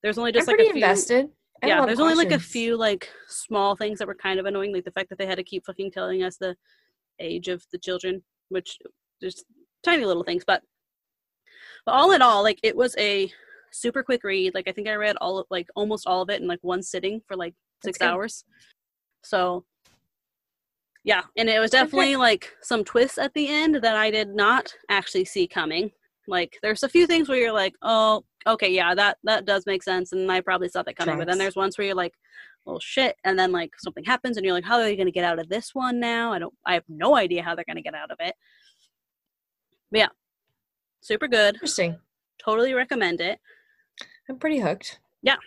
[0.03, 1.29] There's only just I'm like a few invested.
[1.63, 4.85] Yeah, there's only like a few like small things that were kind of annoying, like
[4.85, 6.55] the fact that they had to keep fucking telling us the
[7.19, 8.77] age of the children, which
[9.21, 9.45] just
[9.83, 10.63] tiny little things, but
[11.85, 13.31] but all in all, like it was a
[13.71, 14.53] super quick read.
[14.53, 16.83] Like I think I read all of like almost all of it in like one
[16.83, 17.53] sitting for like
[17.83, 18.43] six hours.
[19.23, 19.65] So
[21.03, 21.83] yeah, and it was Okay.
[21.83, 25.91] definitely like some twists at the end that I did not actually see coming.
[26.27, 29.81] Like there's a few things where you're like, oh, okay, yeah, that that does make
[29.81, 31.17] sense, and I probably saw that coming.
[31.17, 32.13] But then there's ones where you're like,
[32.65, 35.11] well, shit, and then like something happens, and you're like, how are they going to
[35.11, 36.31] get out of this one now?
[36.33, 38.35] I don't, I have no idea how they're going to get out of it.
[39.89, 40.07] But yeah,
[41.01, 41.55] super good.
[41.55, 41.97] Interesting.
[42.43, 43.39] Totally recommend it.
[44.29, 44.99] I'm pretty hooked.
[45.21, 45.37] Yeah.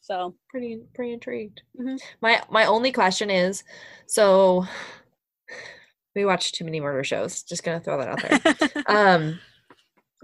[0.00, 1.62] So Pretty pretty intrigued.
[1.78, 1.98] Mhm.
[2.20, 3.62] My my only question is,
[4.06, 4.64] so
[6.14, 7.42] we watch too many murder shows.
[7.42, 8.82] Just gonna throw that out there.
[8.88, 9.38] um,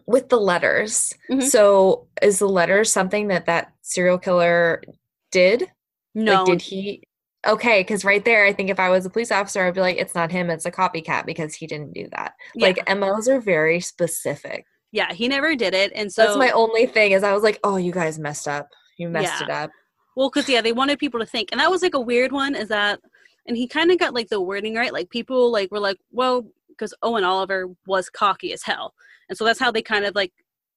[0.07, 1.15] with the letters.
[1.31, 1.43] Mhm.
[1.43, 4.83] So is the letter something that that serial killer
[5.31, 5.71] did?
[6.15, 7.03] no, Like, did he?
[7.47, 9.99] Okay, because right there, I think if I was a police officer, I'd be like,
[9.99, 12.33] it's not him, it's a copycat because he didn't do that.
[12.55, 14.65] yeah, Like MOs are very specific.
[14.95, 17.11] Yeah, he never did it, and so That's my only thing.
[17.13, 18.69] Is I was like, oh, you guys messed up.
[18.97, 19.45] You messed Yeah.
[19.47, 19.71] it up.
[20.17, 22.55] Well, because yeah, they wanted people to think, and that was like a weird one.
[22.55, 23.01] Is that,
[23.49, 24.93] and he kind of got like the wording right.
[24.93, 28.95] Like people like were like, well, because Owen Oliver was cocky as hell,
[29.29, 30.33] and so that's how they kind of like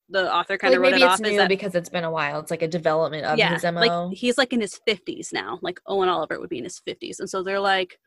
[0.10, 1.22] the author kind Like of wrote maybe it it's off.
[1.22, 2.40] Is new that because it's been a while.
[2.40, 3.82] It's like a development of yeah, his MO.
[3.82, 5.60] like he's like in his fifties now.
[5.62, 8.00] Like Owen Oliver would be in his fifties, and so they're like,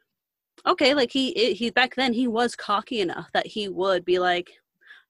[0.66, 4.50] okay, like he he back then he was cocky enough that he would be like,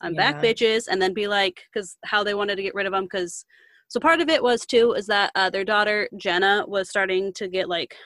[0.00, 2.92] I'm back, bitches, and then be like, because how they wanted to get rid of
[2.92, 3.44] him, because
[3.88, 7.48] so part of it was too is that uh, their daughter Jenna was starting to
[7.48, 7.96] get like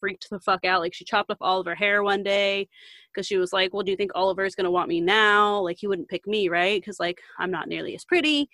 [0.00, 0.80] freaked the fuck out.
[0.80, 2.68] Like she chopped off all of her hair one day
[3.12, 5.60] because she was like, "Well, do you think Oliver's gonna want me now?
[5.60, 6.80] Like he wouldn't pick me, right?
[6.80, 8.48] Because like I'm not nearly as pretty."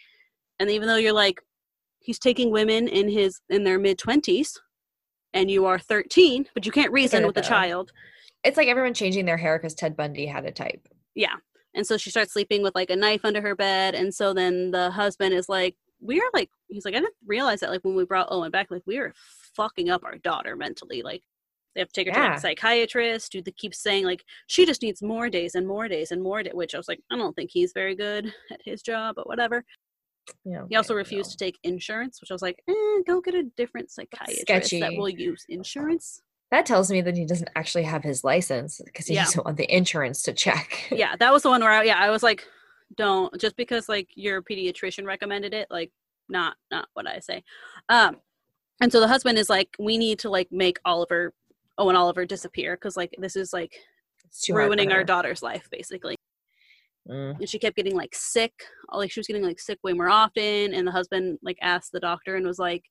[0.58, 1.40] And even though you're like,
[2.00, 4.60] he's taking women in his in their mid twenties,
[5.32, 7.92] and you are 13, but you can't reason it, with a child.
[8.44, 10.86] it's like everyone changing their hair because Ted Bundy had a type.
[11.14, 11.36] Yeah.
[11.74, 13.94] And so she starts sleeping with like a knife under her bed.
[13.94, 17.60] And so then the husband is like, we are like, he's like, I didn't realize
[17.60, 19.12] that like when we brought Owen back, like we were
[19.54, 21.02] fucking up our daughter mentally.
[21.02, 21.22] Like
[21.74, 24.82] they have to take her to like a psychiatrist who keeps saying like she just
[24.82, 27.34] needs more days and more days and more days, which I was like, I don't
[27.36, 29.64] think he's very good at his job, but whatever.
[30.44, 33.44] Know, He also refused to take insurance, which I was like, eh, go get a
[33.56, 36.22] different psychiatrist that will use insurance.
[36.50, 39.24] That tells me that he doesn't actually have his license because he Yeah.
[39.24, 40.88] doesn't want the insurance to check.
[40.90, 42.44] yeah, that was the one where I, yeah, I was like,
[42.96, 45.92] don't just because like your pediatrician recommended it, like
[46.28, 47.44] not not what I say.
[47.88, 48.16] Um,
[48.80, 51.32] and so the husband is like, we need to like make Oliver,
[51.78, 53.74] Owen Oliver disappear because like this is like
[54.24, 56.16] It's too hard for ruining our daughter's life basically.
[57.08, 57.38] Mm.
[57.38, 58.52] And she kept getting like sick,
[58.92, 60.74] like she was getting like sick way more often.
[60.74, 62.84] And the husband like asked the doctor and was like,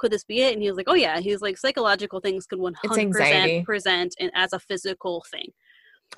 [0.00, 0.52] could this be it?
[0.54, 1.20] And he was like, oh yeah.
[1.20, 5.48] He was like, psychological things could 100% present in, as a physical thing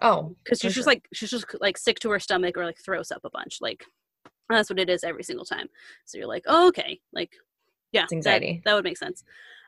[0.01, 3.11] Oh, because she's just like she's just like sick to her stomach or like throws
[3.11, 3.85] up a bunch like
[4.49, 5.67] that's what it is every single time
[6.07, 7.31] so you're like oh, okay like
[7.93, 8.63] yeah It's that- anxiety.
[8.65, 9.23] that, would make sense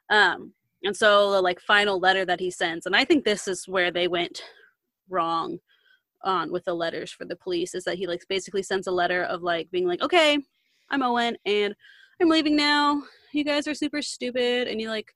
[0.09, 3.69] um and so the like final letter that he sends and i think this is
[3.69, 4.43] where they went
[5.11, 5.59] wrong
[6.25, 9.23] on with the letters for the police is that he like basically sends a letter
[9.25, 10.39] of like being like, okay,
[10.91, 11.75] I'm Owen and
[12.21, 13.03] I'm leaving now.
[13.33, 15.12] You guys are super stupid, and you like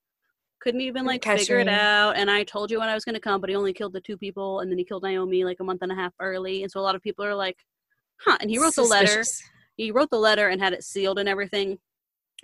[0.61, 2.17] couldn't even like Catch figure it out.
[2.17, 4.17] And I told you when I was gonna come, but he only killed the two
[4.17, 6.63] people, and then he killed Naomi like a month and a half early.
[6.63, 7.57] And so a lot of people are like,
[8.21, 8.39] huh.
[8.41, 9.23] And he wrote the letter
[9.79, 11.79] he wrote the letter and had it sealed and everything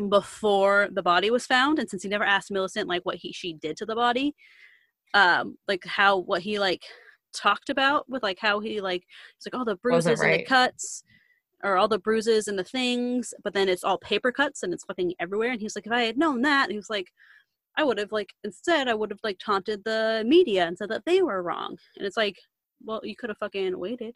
[0.08, 3.52] before the body was found and since he never asked millicent like what he she
[3.52, 4.34] did to the body
[5.12, 6.82] um like how what he like
[7.32, 9.04] talked about with like how he like
[9.36, 11.04] it's like all the bruises and the cuts
[11.64, 14.84] or all the bruises and the things but then it's all paper cuts and it's
[14.84, 17.10] fucking everywhere and he's like if i had known that he was like
[17.76, 21.02] i would have like instead i would have like taunted the media and said that
[21.06, 22.36] they were wrong and it's like
[22.84, 24.14] well you could have fucking waited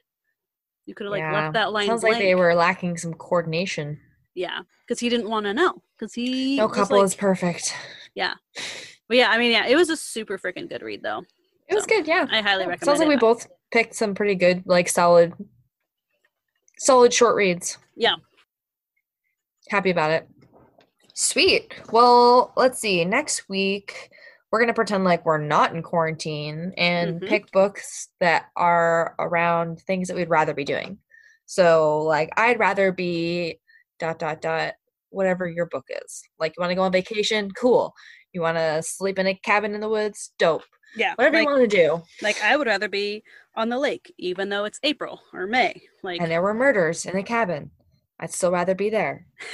[0.87, 1.33] you could have like Yeah.
[1.33, 2.15] left that line Sounds blank.
[2.17, 4.01] like they were lacking some coordination.
[4.35, 5.83] Yeah, because he didn't want to know.
[5.99, 7.75] Because he No couple like- is perfect.
[8.15, 8.33] Yeah,
[9.07, 11.25] but yeah, I mean, yeah, it was a super freaking good read though.
[11.69, 12.27] It was good, yeah.
[12.31, 13.09] I highly Yeah, recommend Sounds like it.
[13.11, 15.35] we both picked some pretty good, like solid,
[16.79, 17.79] solid short reads.
[17.97, 18.15] Yeah.
[19.69, 20.29] Happy about it.
[21.15, 21.75] Sweet.
[21.93, 23.05] Well, let's see.
[23.05, 24.11] Next week,
[24.51, 27.29] we're going to pretend like we're not in quarantine and Mhm.
[27.29, 30.99] pick books that are around things that we'd rather be doing.
[31.45, 33.61] So, like, I'd rather be
[33.99, 34.75] dot, dot, dot,
[35.11, 36.23] whatever your book is.
[36.39, 37.51] Like, you want to go on vacation?
[37.51, 37.95] Cool.
[38.33, 40.33] You want to sleep in a cabin in the woods?
[40.39, 40.65] Dope.
[40.97, 42.03] Yeah, Whatever like, you want to do.
[42.23, 43.23] like I would rather be
[43.55, 45.83] on the lake, even though it's April or May.
[46.03, 47.71] Like, and there were murders in a cabin.
[48.21, 49.27] I'd still rather be there.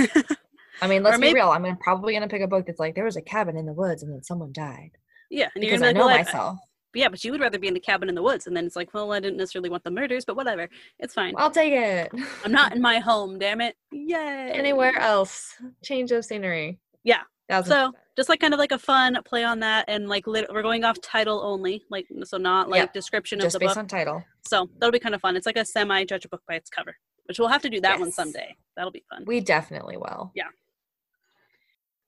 [0.82, 1.50] I mean, let's maybe- be real.
[1.50, 3.72] I'm gonna, probably gonna pick a book that's like there was a cabin in the
[3.72, 4.90] woods and then someone died
[5.30, 6.58] yeah, and you're because I know like, well, I- myself.
[6.94, 8.76] yeah, but you would rather be in the cabin in the woods, and then it's
[8.76, 10.68] like, well, I didn't necessarily want the murders, but whatever,
[10.98, 11.34] it's fine.
[11.36, 12.12] I'll take it.
[12.44, 13.74] I'm not in my home, damn it.
[13.90, 14.50] Yay.
[14.54, 15.54] anywhere else.
[15.82, 16.78] Change of scenery.
[17.02, 17.22] Yeah.
[17.48, 17.96] Thousand So percent.
[18.16, 20.84] just like kind of like a fun play on that, and like lit- we're going
[20.84, 23.78] off title only, like so not like Yeah, description of just the based book.
[23.78, 24.24] on title.
[24.46, 25.36] So that'll be kind of fun.
[25.36, 27.80] It's like a semi judge a book by its cover, which we'll have to do
[27.82, 28.56] that one someday.
[28.76, 29.24] That'll be fun.
[29.26, 30.32] We definitely will.
[30.34, 30.48] Yeah.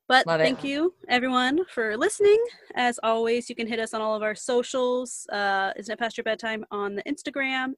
[0.09, 0.45] But Love it.
[0.45, 2.43] thank you everyone for listening.
[2.77, 5.27] As always, you can hit us on all of our socials.
[5.33, 7.73] Uh, Isn't it past your bedtime on the Instagram,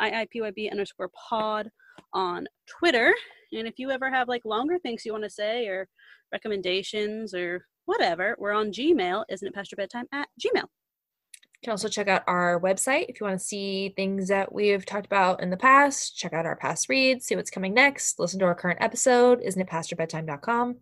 [0.00, 1.70] IIPYB underscore pod
[2.12, 3.14] on Twitter.
[3.54, 5.88] And if you ever have like longer things you want to say or
[6.32, 9.24] recommendations or whatever, we're on Gmail.
[9.28, 10.64] Isn't it past your bedtime at Gmail?
[10.64, 14.84] You can also check out our website if you want to see things that we've
[14.84, 16.16] talked about in the past.
[16.16, 18.18] Check out our past reads, see what's coming next.
[18.18, 19.40] Listen to our current episode.
[19.42, 20.76] Isn't it past your bedtime.com?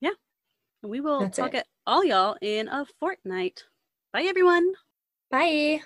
[0.00, 0.10] Yeah.
[0.82, 1.58] And we will That's talk it.
[1.58, 3.64] at all y'all in a fortnight.
[4.12, 4.72] Bye everyone.
[5.30, 5.80] Bye.